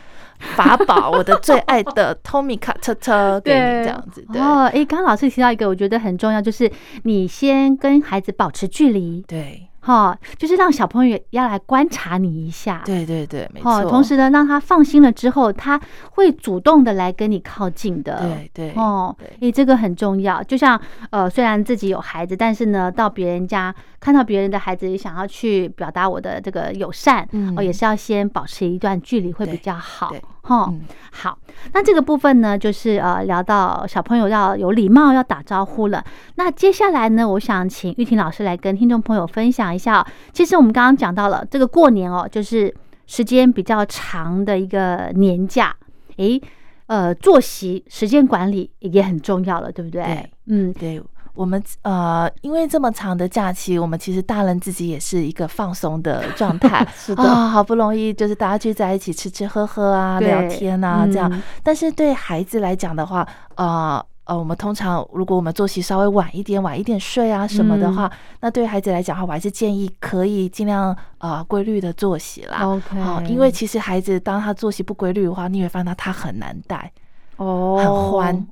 [0.55, 6.71] 法宝，我的最爱的 Tommy 卡车车 给你这样子，对、哦，诶，刚刚老师提到一个，我觉得很重要，就是
[7.03, 15.79] 你先跟孩子保持距离，对哈，就是让小朋友要来观察你一下，对对对，没哦，错，同时呢，让他放心了之后，他
[16.11, 20.43] 会主动的来跟你靠近的，对对哦对，诶，这个很重要。
[20.43, 20.77] 就像
[21.09, 27.57] 呃，虽然自己有孩子，但是呢，到别人家看到别人的孩子，也想要去表达我的这个友善，嗯。
[27.57, 30.81] 哦，也是要先保持一段距离会比较好对，哈、嗯
[31.11, 31.37] 好，
[31.73, 36.03] 那这个部分呢，就是呃，聊到小朋友要有礼貌，要打招呼了。
[36.35, 42.73] 那接下来呢，我想请玉婷老师来跟听众朋友分享一下哦、其实我们刚刚讲到了这个过年哦，就是
[43.07, 45.75] 时间比较长的一个年假，
[46.17, 46.41] 诶，
[46.85, 50.03] 呃，作息时间管理也很重要了，对不对？
[50.03, 51.01] 对，嗯，对。
[51.37, 61.41] 我们呃，因为这么长的假期，我们其实大人自己也是一个放松的状态 是的啊，好不容易就是大家聚在一起吃吃喝喝啊，聊天啊，这样嗯。
[61.61, 72.65] 但是对孩子来讲的话，呃呃，我们通常如果我们作息稍微晚一点，晚一点睡啊什么的话，嗯那对孩子来讲的话，我还是建议可以尽量呃规律的作息啦。
[72.65, 76.91] OK 好因为其实孩子当他作息不规律的话，你会发现他他很难带。
[77.37, 77.77] 哦，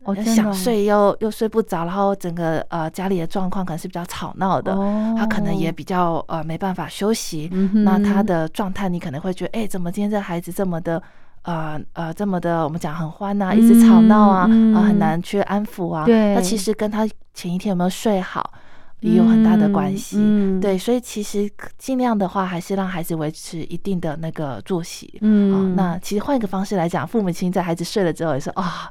[0.05, 11.01] 很欢，想睡又又睡不着，然后整个呃家里的状况可能是比较吵闹的，哦他可能也比较呃没办法休息，嗯那他的状态你可能会觉得，哎、怎么今天这孩子这么的。
[11.47, 16.03] 呃呃，这么的，我们讲很欢呐、一直吵闹啊，嗯啊、很难去安抚啊。
[16.03, 18.51] 对那其实跟他前一天有没有睡好
[19.01, 20.17] 也有很大的关系。
[20.59, 25.17] 对，所以其实尽量的话，还是让孩子维持一定的那个作息。
[25.21, 25.53] 嗯。
[25.53, 28.89] 哦，那其实换一个方式来讲，父母亲在孩子睡了之后，也是啊、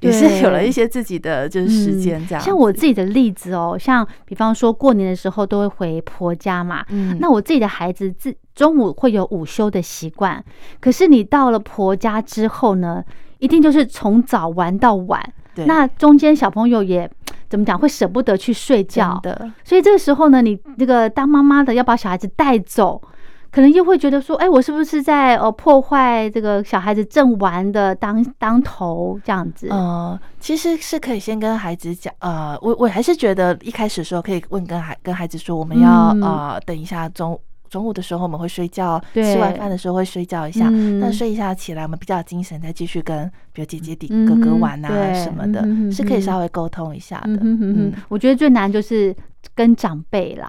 [0.00, 0.10] 对。
[0.10, 7.16] 也是有了一些自己的就是时间这样、嗯像我自己的例子哦，像比方说过年的时候都会回婆家嘛，嗯。
[7.20, 10.44] 那我自己的孩子自中午会有午休的习惯，
[10.80, 13.02] 可是你到了婆家之后呢，
[13.38, 15.22] 一定就是从早玩到晚，
[15.54, 15.64] 对。
[15.66, 17.10] 那中间小朋友也
[17.52, 23.02] 怎么讲会舍不得去睡觉，的所以这个时候呢，你这个当妈妈的要把小孩子带走。
[23.50, 29.68] 可能又会觉得说，哎，我是不是在呃破坏这个小孩子正玩的当当头这样子？
[29.68, 37.38] 呃，其实是可以先跟孩子讲，呃，我我还是觉得一开始的时候可以问跟孩跟孩子说，我们要、嗯呃等一下中
[37.72, 47.38] 中午的时候我们会睡觉，吃完饭的时候会睡觉一下，嗯那睡一下起来我们比较精神，再继续跟比如姐姐弟嗯哥哥玩啊什么的是可以稍微沟通一下的。
[47.40, 49.16] 嗯我觉得最难就是
[49.54, 50.46] 跟长辈啦，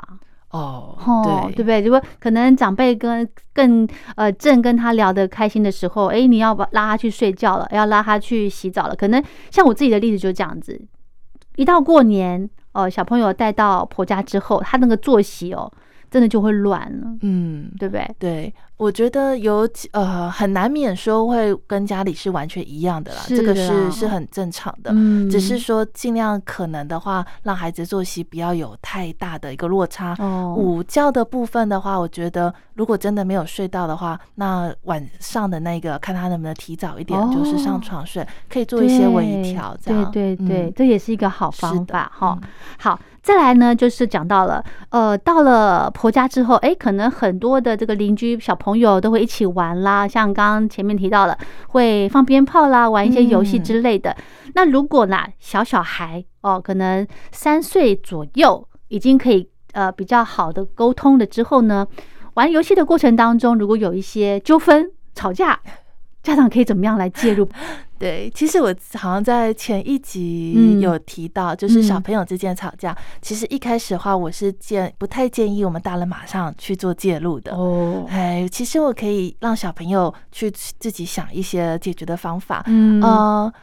[0.49, 1.79] 哦，哦，对对不对？
[1.79, 10.77] 如果可能长辈跟更呃正跟他聊得开心的时候，哎，你要把拉他去睡觉了，要拉他去洗澡了，可能像我自己的例子就这样子，
[11.55, 15.71] 一到过年，呃，小朋友带到婆家之后，他那个作息哦，
[16.13, 18.15] 真的就会乱了，嗯，对不对？
[18.19, 24.91] 对，我觉得有几呃很难免说会跟家里是完全一样的啦，是这个是是很正常的。
[24.93, 30.13] 嗯只是说尽量可能的话，让孩子作息不要有太大的一个落差。
[30.19, 40.11] 哦，午觉的部分的话，我觉得如果真的没有睡到的话，那晚上的那个看他能不能提早一点，就是上哦床睡，可以做一些微调，这样。
[40.11, 42.37] 对对对，嗯这也是一个好方法哈。
[42.41, 54.17] 嗯好，再来呢，就是讲到了，呃，到了婆家之后，哎，可能很多的这个邻居小朋朋友都会一起玩啦，像刚刚前面提到了会放鞭炮啦，玩一些游戏之类的。
[54.55, 61.87] 那如果呢，小小孩哦，可能三岁左右已经可以呃比较好的沟通了之后呢，
[62.33, 65.59] 玩游戏的过程当中，如果有一些纠纷、吵架。
[66.23, 67.47] 家长可以怎么样来介入？
[67.99, 77.55] 对，其实我好像在前一集有提到，就是小朋友之间吵架，其实一开始的话，我是建不太建议我们大人马上去做介入的。
[77.55, 82.63] 哦，哎，其实我可以让小朋友去自己想一些解决的方法。
[82.67, 83.53] 嗯，呃，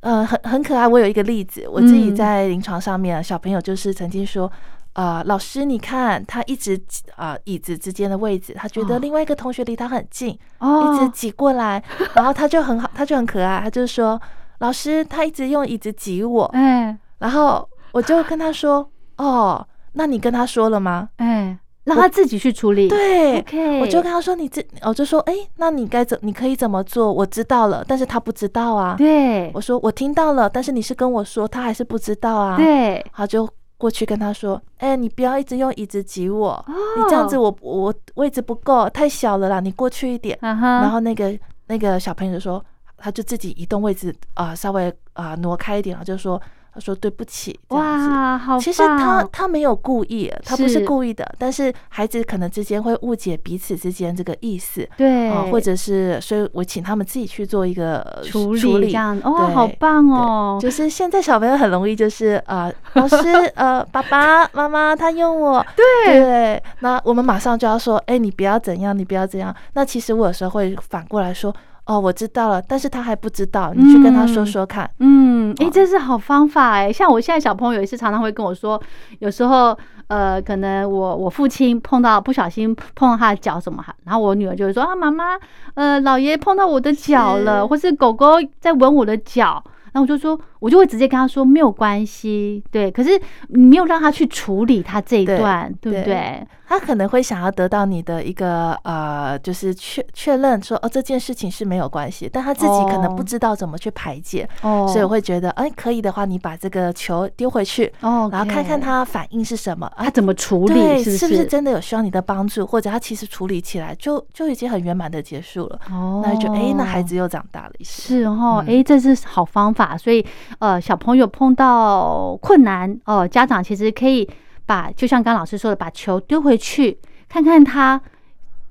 [0.00, 0.86] 呃，很很可爱。
[0.86, 4.50] 我有一个例子，我自己在临床上面，小朋友就是曾经说。
[4.94, 6.80] 啊，老师，你看他一直
[7.14, 11.82] 啊，椅子之间的位置，他觉得另外一个同学离他很近，一直挤过来，
[12.14, 14.20] 然后他就很好，他就很可爱，他就说，
[14.58, 21.08] 老师，他一直用椅子挤我，哎，然后我就跟他说，哦，那你跟他说了吗？
[21.18, 22.88] 哎，让他自己去处理。
[22.88, 27.12] 对，OK，我就跟他说，你这，我就说，哎，那你该怎，你可以怎么做？
[27.12, 28.96] 我知道了，但是他不知道啊。
[28.98, 32.56] 对，我说我听到了，但是你是跟我说，他还是不知道啊。
[32.56, 33.48] 对，他就。
[33.80, 41.36] 过去跟他说：“哎，你不要一直用椅子挤我，你这样子我我位置不够，太小了啦，你过去一点。”然后那个
[41.68, 42.62] 那个小朋友说，
[42.98, 46.40] 他就自己移动位置啊，稍微啊挪开一点，就说。
[46.72, 48.58] 他说：“对不起。”哇，好！
[48.58, 51.26] 其实他他没有故意，他不是故意的。
[51.38, 60.58] 但是孩子可能之间会误解彼此之间这个意思，对，或者是，所以我请他们自己去做一个处理，这样哦，好棒哦！
[60.60, 63.16] 就是现在小朋友很容易就是呃，老师
[63.54, 69.54] 呃，爸爸妈妈他用我， 对对，那我们马上就要说，哎，你不要怎样，你不要怎样。
[69.74, 71.54] 那其实我有时候会反过来说。
[71.90, 74.88] 哦，我知道了，但是他还不知道，你去跟他说说看。
[75.00, 76.92] 嗯，哎，这是好方法哎。
[76.92, 78.80] 像我现在小朋友也是常常会跟我说，
[79.18, 79.76] 有时候
[80.06, 85.36] 呃，可能我我父亲碰到不小心碰到他的脚什么哈，然后我女儿就会说啊，妈妈，
[85.74, 89.60] 呃，老爷碰到我的脚了，或是狗狗在闻我的脚。
[89.92, 92.90] 然后我就说，我就会直接跟他说没有关系，对。
[92.90, 96.46] 可是你没有让他去处理他这一段，对不对？
[96.66, 120.24] 他可能会想要得到你的一个呃，就是确确认说哦，这件事情是没有关系，但他自己可能不知道怎么去排解，哦，所以我会觉得，哎，可以的话，你把这个球丢回去，哦，然后看看他反应是什么，他怎么处理，是不是真的有需要你的帮助，或者他其实处理起来就就已经很圆满的结束了，哦，那就哎，那孩子又长大了一些，是哦，哎，这是好方法，所以
[120.58, 124.28] 呃，小朋友碰到困难哦，家长其实可以。
[124.66, 126.96] 把就像刚老师说的，把球丢回去，
[127.28, 128.00] 看看他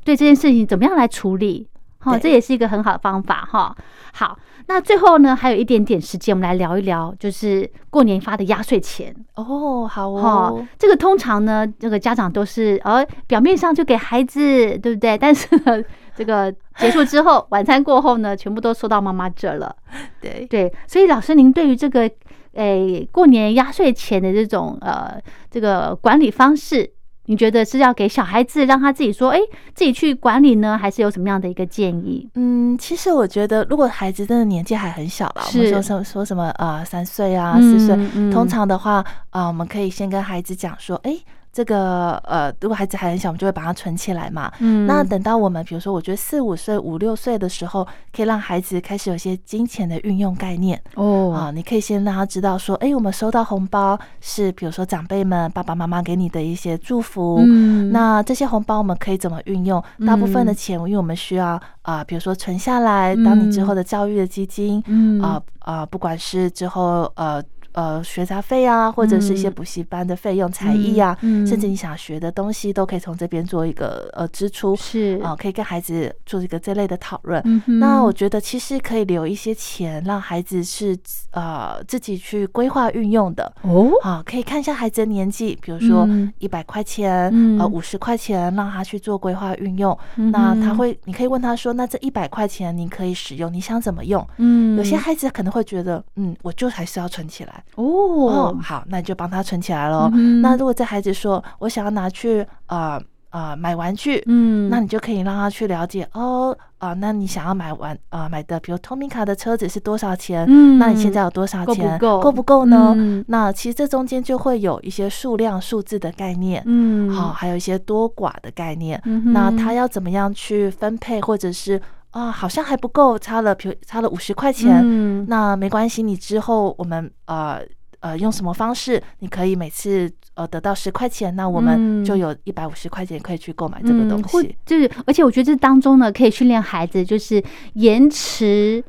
[0.05, 1.67] 对这件事情怎么样来处理。
[1.97, 3.75] 好，这也是一个很好的方法哈。
[4.13, 9.85] 好，那最后呢，还有一点点时间，我们来聊一聊，就是过年发的压岁钱哦。
[9.85, 14.39] 好哦，这个通常呢，这个家长都是呃表面上就给孩子，
[14.77, 15.17] 对不对？
[15.17, 15.83] 但是呢，
[16.15, 16.49] 这个
[16.79, 19.75] 结束之后， 晚餐过后呢，全部都收到妈妈这了。
[20.19, 22.09] 对对，所以老师，您对于这个。
[22.53, 25.21] 诶，过年压岁钱的这种呃，
[25.51, 26.91] 这个管理方式，
[27.27, 29.39] 你觉得是要给小孩子让他自己说，哎，
[29.75, 32.27] 自己去管理呢，还是有什么样的一个建议？
[32.33, 37.95] 嗯，其实我觉得，如果孩子真的年纪还很小了，我们说什说什么呃，三岁啊，四岁，
[38.31, 41.15] 通常的话啊，我们可以先跟孩子讲说，哎。
[41.51, 44.51] 这个呃，如果孩子还很小，我们就会把它存起来嘛。
[44.59, 47.83] 嗯，那等到我们比如说，我觉得四五岁、五六岁的时候，
[48.15, 50.79] 可以让孩子开始有些金钱的运用概念。
[50.93, 57.41] 哦，啊，你可以先让他知道说，哎，我们收到红包是比如说长辈们、爸爸妈妈给你的一些祝福。
[57.43, 59.83] 嗯，那这些红包我们可以怎么运用？
[60.05, 64.81] 大部分的钱，因为我们需要啊，比如说存下来，当你之后的教育的基金。
[64.85, 67.43] 嗯，啊啊，不管是之后呃。
[67.73, 74.75] 呃，学杂费啊，或者是一些补习班的费用、才艺啊，甚至你想学的东西，都可以从这边做一个呃支出。
[74.75, 77.43] 是啊，可以跟孩子做一个这类的讨论。
[77.79, 80.97] 那我觉得其实可以留一些钱，让孩子是
[81.31, 83.51] 呃自己去规划运用的。
[83.61, 86.07] 哦，好，可以看一下孩子的年纪，比如说
[86.39, 89.97] 一百块钱，呃，五十块钱，让他去做规划运用。
[90.15, 97.58] 那他会，你可以问他说：“那这一百块钱你可以使用，你想怎么用？”嗯，有些孩子可能会觉得，嗯，我就还是要存起来。
[97.75, 100.09] 哦，好，那你就帮他存起来喽。
[100.41, 110.45] 那如果这孩子说我想要拿去呃呃买玩具，嗯，那你就可以让他去了解哦啊，那你想要买玩啊买的，比如透明卡的车子是多少钱？
[110.47, 111.97] 嗯，那你现在有多少钱？
[111.99, 112.95] 够够不够呢？
[113.27, 119.01] 那其实这中间就会有一些数量数字的概念，嗯，好，还有一些多寡的概念。
[119.25, 121.79] 那他要怎么样去分配，或者是？
[122.11, 127.61] 啊，好像还不够，差了，比如差了五十块钱，那没关系，你之后我们呃
[127.99, 130.11] 呃用什么方式，你可以每次。
[130.35, 134.55] 呃得到十块钱，那我们就有一百五十块钱可以去购买这个东西。
[134.65, 137.43] 就是，而且我觉得这当中呢，可以训练孩子，就是
[137.73, 138.81] 延迟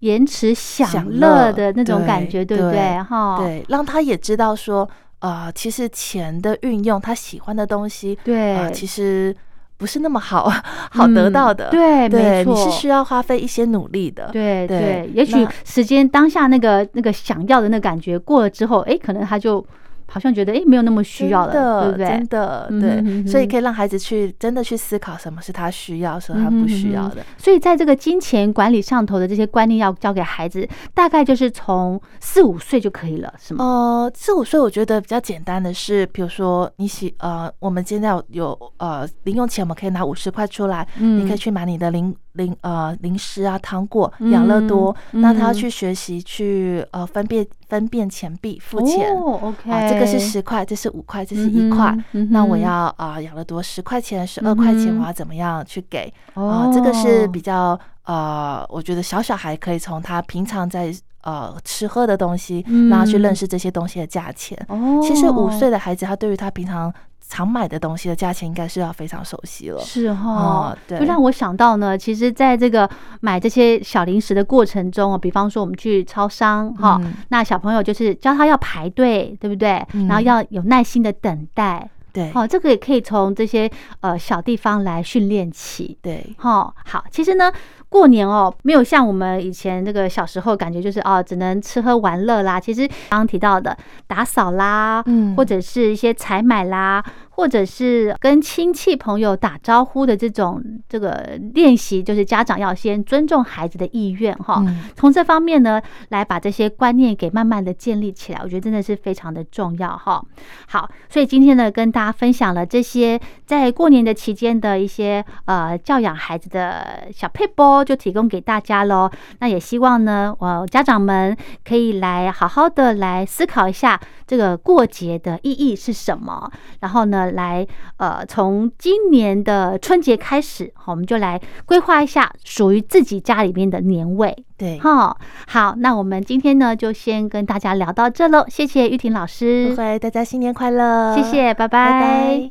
[0.00, 3.02] 延迟享乐的那种感觉，对不对？
[3.04, 4.86] 哈，对，让他也知道说，
[5.20, 9.34] 呃，其实钱的运用，他喜欢的东西，对，其实。
[9.78, 10.52] 不是那么好
[10.92, 15.08] 好得到的，对，没错，你是需要花费一些努力的，对对。
[15.14, 19.64] 也许时间当下那个那个想要的那感觉过了之后，哎，可能他就。
[20.10, 22.06] 好像觉得哎，没有那么需要了，对不对？
[22.06, 27.16] 真的，对，所以可以让孩子去真的去思考什么是他需要，什么他不需要的。
[27.36, 33.64] 所以在这个金钱管理上头的这些观念要教给孩子，大概就是从四五岁就可以了，是吗？
[33.64, 42.14] 呃，四五岁我觉得比较简单的是，比如说你喜呃，我们现在有呃零用钱，我们可以拿五十块出来，嗯，你可以去买你的零。
[42.38, 49.70] 零呃零食啊糖果养乐多，那他要去学习去呃分辨分辨钱币付钱，OK。
[49.70, 51.94] 啊这个是十块，这是五块，这是一块，
[52.30, 56.10] 那我要啊养乐多十块钱十二块钱，我要怎么样去给？
[56.32, 56.70] 啊？
[56.72, 64.56] 这个是比较呃，我觉得小小孩可以从他平常在呃吃喝的东西，然后去认识这些东西的价钱。
[65.02, 66.92] 其实五岁的孩子，他对于他平常。
[67.28, 72.88] 常买的东西的价钱应该是要非常熟悉了，是哈，对，就让我想到呢，其实在这个
[73.20, 79.86] 买这些小零食的过程中比方说我们去超商哈，那小朋友就是教他要排队，对不对？
[80.08, 87.52] 然后要有耐心的等待，对，好，这个也可以从这些呃小地方来训练起，对，哦，好，其实呢。
[87.90, 92.60] 过年哦，没有像我们以前那个小时候感觉，就是哦，只能吃喝玩乐啦。
[92.60, 93.74] 其实刚刚提到的
[94.06, 97.02] 打扫啦，嗯，或者是一些采买啦。
[97.38, 104.60] 或者是跟亲戚朋友打招呼的这种这个练习，就是家长要先尊重孩子的意愿哈。
[104.96, 110.20] 从这方面呢，来把这些观念给慢慢的建立起来，我觉得真的是非常的重要哈。
[110.66, 119.08] 好，所以今天呢，跟大家分享了这些在过年的期间的一些呃教养孩子的小配波，就提供给大家喽。
[119.38, 127.27] 那也希望呢，我家长们可以来好好的来思考一下这个过节的意义是什么，然后呢。
[127.32, 127.66] 来，
[127.96, 134.36] 呃，从今年的春节开始，好，我们就来规划一下属于自己家里面的年味。
[134.56, 135.16] 对，哈，
[135.46, 138.44] 好，那我们今天呢，就先跟大家聊到这喽。
[138.48, 142.50] 谢谢玉婷老师，不会，大家新年快乐，谢谢，拜拜。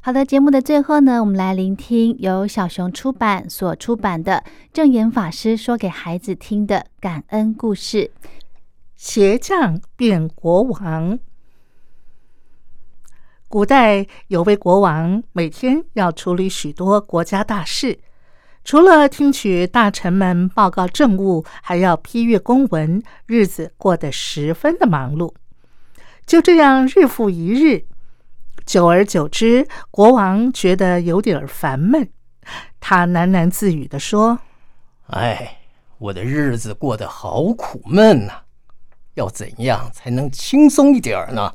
[0.00, 4.42] 好的，节目的最后呢，我们来聆听由小熊出版所出版的
[4.72, 8.10] 正言法师说给孩子听的感恩故事：
[8.96, 11.18] 鞋匠变国王。
[13.52, 17.98] 古代有位国王，每天要处理许多国家大事，
[18.64, 25.34] 除了听取大臣们报告政务，还要批阅公文，日子过得十分的忙碌。
[26.24, 27.84] 就这样日复一日，
[28.64, 32.08] 久而久之，国王觉得有点烦闷，
[32.80, 34.38] 他喃喃自语的说
[35.12, 35.58] ：“哎，
[35.98, 38.32] 我的日子过得好苦闷呐，
[39.12, 41.52] 要怎样才能轻松一点呢？”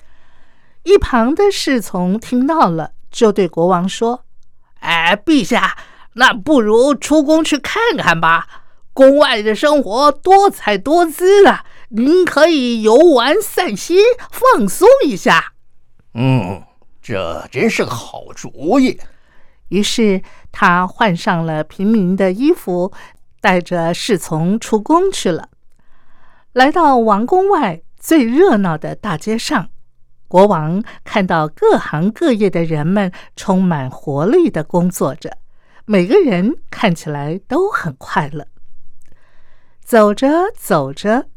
[0.88, 4.24] 一旁的侍从听到了，就对国王说
[4.80, 5.78] ：“哎，陛下，
[6.14, 8.48] 那不如出宫去看看吧。
[8.94, 13.98] 宫外的生活多彩多姿啊，您可以游玩散心，
[14.32, 15.52] 放松一下。”
[16.16, 16.64] 嗯，
[17.02, 18.98] 这真是个好主意。
[19.68, 20.22] 于是
[20.54, 22.94] 他换上了平民的衣服，
[23.42, 25.50] 带着侍从出宫去了。
[26.54, 29.68] 来到王宫外最热闹的大街上。
[30.28, 35.38] 国王看到各行各业的人们充满活力的工作着，
[35.86, 38.46] 每个人看起来都很快乐。
[39.82, 41.28] 走着走着，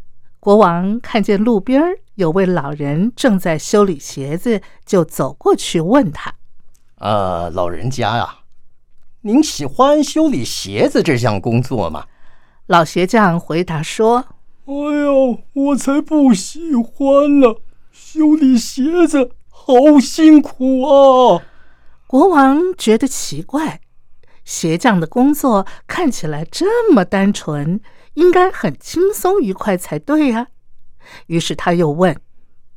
[0.40, 1.80] 国王看见路边
[2.16, 6.34] 有位老人正在修理鞋子，就走过去问他
[6.98, 8.38] ：“呃，老人家呀，
[9.20, 12.06] 您喜欢修理鞋子这项工作吗？”
[12.66, 14.26] 老鞋匠回答说
[14.66, 17.54] ：“哎呦，我才不喜欢呢。”
[18.12, 21.40] 修理鞋子好辛苦啊！
[22.08, 23.80] 国王觉得奇怪，
[24.44, 27.80] 鞋匠的工作看起来这么单纯，
[28.14, 30.48] 应该很轻松愉快才对呀。
[31.28, 32.20] 于是他又问：“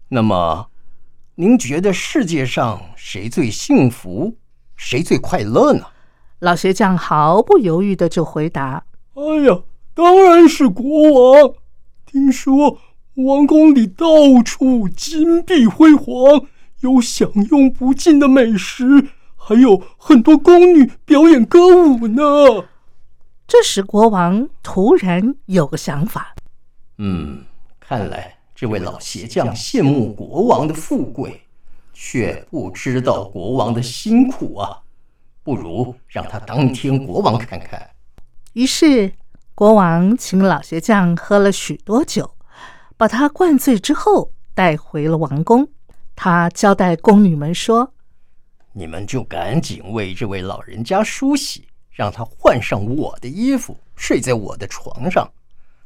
[0.09, 0.67] 那么，
[1.33, 4.37] 您觉得世界上谁最幸福，
[4.75, 5.87] 谁最快乐呢？”
[6.37, 9.63] 老鞋匠毫不犹豫的就回答：“哎呀，
[9.95, 11.55] 当然是国王。
[12.05, 12.77] 听说。”
[13.15, 14.05] 王宫里到
[14.43, 16.47] 处金碧辉煌，
[16.79, 22.23] 有享用不尽的美食，还有很多宫女表演歌舞呢。
[23.45, 26.33] 这时，国王突然有个想法：
[26.97, 27.43] 嗯，
[27.79, 31.41] 看来这位老鞋匠羡慕国王的富贵，
[31.93, 34.79] 却不知道国王的辛苦啊！
[35.43, 37.91] 不如让他当天国王看看。
[38.53, 39.11] 于是，
[39.53, 42.32] 国王请老鞋匠喝了许多酒，
[43.03, 45.67] 把他灌醉之后带回了王宫。
[46.15, 47.93] 他交代宫女们说
[48.71, 55.29] ：“你们就赶紧为这位老人家梳洗，让他换上我的衣服，睡在我的床上。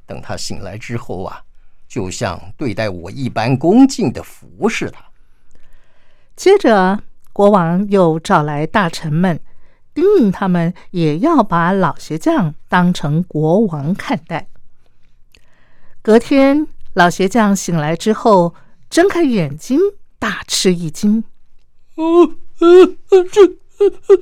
[0.05, 1.41] 等他醒来之后啊，
[1.87, 5.03] 就像对待我一般恭敬的服侍他。”
[6.37, 7.01] 接着，
[7.33, 9.39] 国王又召来大臣们，
[9.95, 14.49] 叮咛他们也要把老鞋匠当成国王看待。
[16.03, 18.55] 隔天，老鞋匠醒来之后，
[18.89, 19.79] 睁开眼睛。
[20.19, 21.23] 大吃一惊，
[21.93, 22.87] 哦这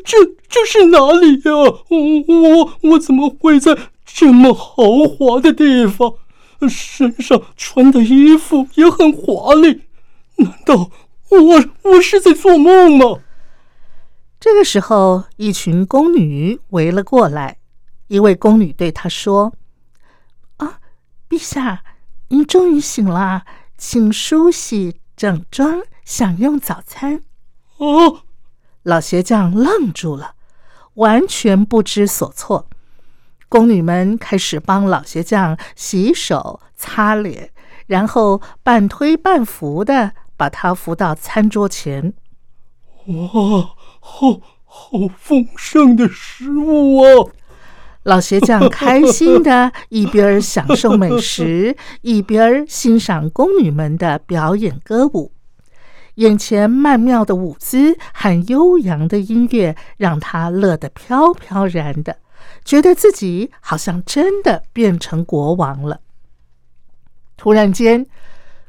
[0.04, 0.18] 这
[0.50, 1.54] 这是哪里呀？
[1.88, 1.98] 我
[2.28, 6.16] 我我怎么会在这么豪华的地方？
[6.68, 9.84] 身上穿的衣服也很华丽，
[10.36, 10.92] 难道
[11.30, 13.22] 我我是在做梦吗？
[14.38, 17.56] 这个时候，一群宫女围了过来，
[18.10, 19.54] 一位宫女对他说
[20.58, 20.80] ：“啊，
[21.30, 21.86] 陛下，
[22.36, 23.46] 您终于醒了，
[23.78, 27.24] 请梳洗。”整装享用早餐。
[27.78, 28.24] 哦，
[28.84, 30.34] 老鞋匠愣住了，
[30.96, 32.68] 完全不知所措。
[33.48, 37.52] 宫女们开始帮老鞋匠洗手、擦脸，
[37.88, 42.14] 然后半推半扶的把他扶到餐桌前。
[43.06, 43.30] 哇，
[44.02, 47.32] 好好丰盛的食物啊！
[48.06, 55.32] 老鞋匠开心的 一边享受美食， 一边欣赏宫女们的表演歌舞。
[56.16, 62.20] 眼前曼妙的舞姿和悠扬的音乐，让他乐得飘飘然的，
[62.64, 66.02] 觉得自己好像真的变成国王了。
[67.36, 68.06] 突然间，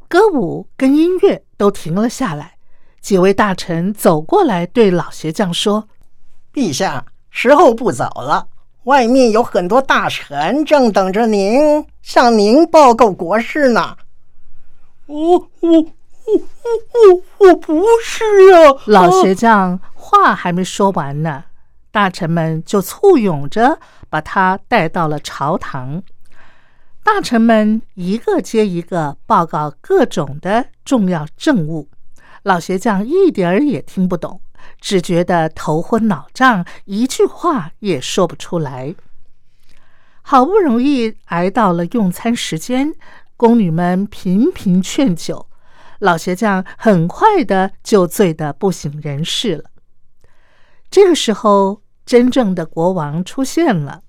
[0.08, 2.54] 歌舞跟音乐都停了下来，
[3.02, 5.88] 几位大臣走过来，对老鞋匠说
[6.54, 8.48] ：“陛下，时候不早了。”
[8.86, 13.96] 外面有很多大臣正等着您向您报告国事呢。
[15.06, 15.80] 我我我
[16.24, 16.40] 我
[17.38, 18.72] 我我不是啊！
[18.86, 21.42] 老学匠话还没说完呢，
[21.90, 26.00] 大臣们就簇拥着把他带到了朝堂。
[27.02, 31.88] 大臣们一个接一个报告各种的重要政务，
[32.44, 34.40] 老学匠一点儿也听不懂。
[34.80, 38.94] 只觉得头昏脑胀，一句话也说不出来。
[40.22, 42.92] 好不容易挨到了用餐时间，
[43.36, 45.46] 宫女们频频劝酒，
[46.00, 49.70] 老鞋匠很快的就醉得不省人事了。
[50.90, 54.02] 这个时候，真正的国王出现了，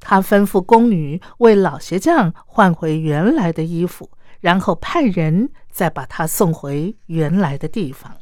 [0.00, 4.10] 他吩咐宫女为老鞋匠换回原来的衣服，
[4.40, 8.16] 然后派人再把他送回原来的地方。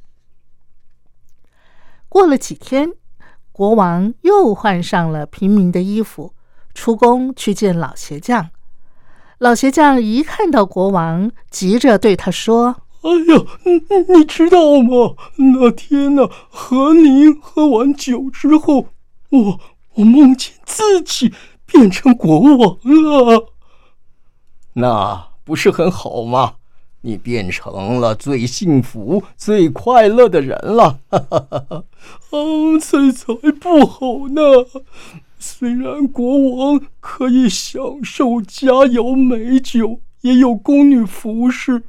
[2.15, 2.93] 过了几天，
[3.51, 6.33] 国王又换上了平民的衣服，
[6.73, 8.51] 出宫去见老鞋匠。
[9.39, 15.17] 老鞋匠一看到国王，急着对他说：“哎呀，你你知道吗？
[15.39, 18.87] 那天呢，和您喝完酒之后，
[19.31, 19.59] 我
[19.95, 21.35] 我梦见自己
[21.67, 23.53] 变成国王了。
[24.75, 26.55] 那不是很好吗？”
[27.07, 31.85] 你变成了最幸福、最快乐的人了，哈哈哈哈！
[32.31, 34.43] 嗯，这才不好呢。
[35.39, 41.83] 虽然国王可以享受佳肴美酒，也有宫女服侍，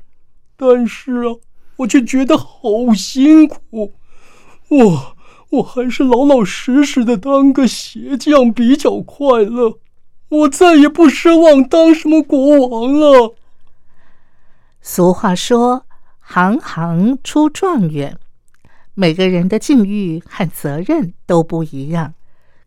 [0.57, 1.36] 但是啊，
[1.78, 3.93] 我却觉得好辛苦。
[4.68, 5.16] 我
[5.51, 9.78] 我还是老老实实的当个鞋匠比较快乐。
[10.28, 13.34] 我再也不奢望当什么国王了。
[14.88, 15.88] 俗话说
[16.22, 18.20] ：“行行出状元。”
[18.94, 22.14] 每个人的境遇和责任都不一样，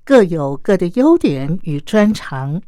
[0.03, 2.61] 各有各的优点与专长。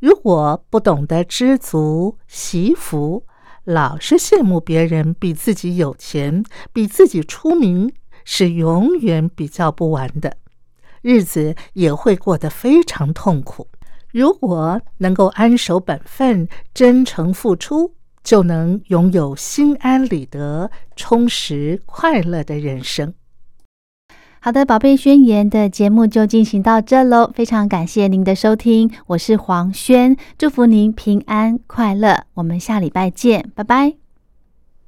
[0.00, 3.24] 如果不懂得知足惜福，
[3.62, 10.36] 老是羡慕别人比自己有钱、比自己出名，是永远比较不完的，
[11.02, 13.68] 日子也会过得非常痛苦。
[14.10, 17.94] 如果能够安守本分、真诚付出。
[18.22, 23.14] 就能拥有心安理得、充实快乐的人生。
[24.40, 34.01] 好的，宝贝宣言的节目就进行到这喽，非常感谢您的收听，我是黄轩，祝福您平安快乐，我们下礼拜见，拜拜。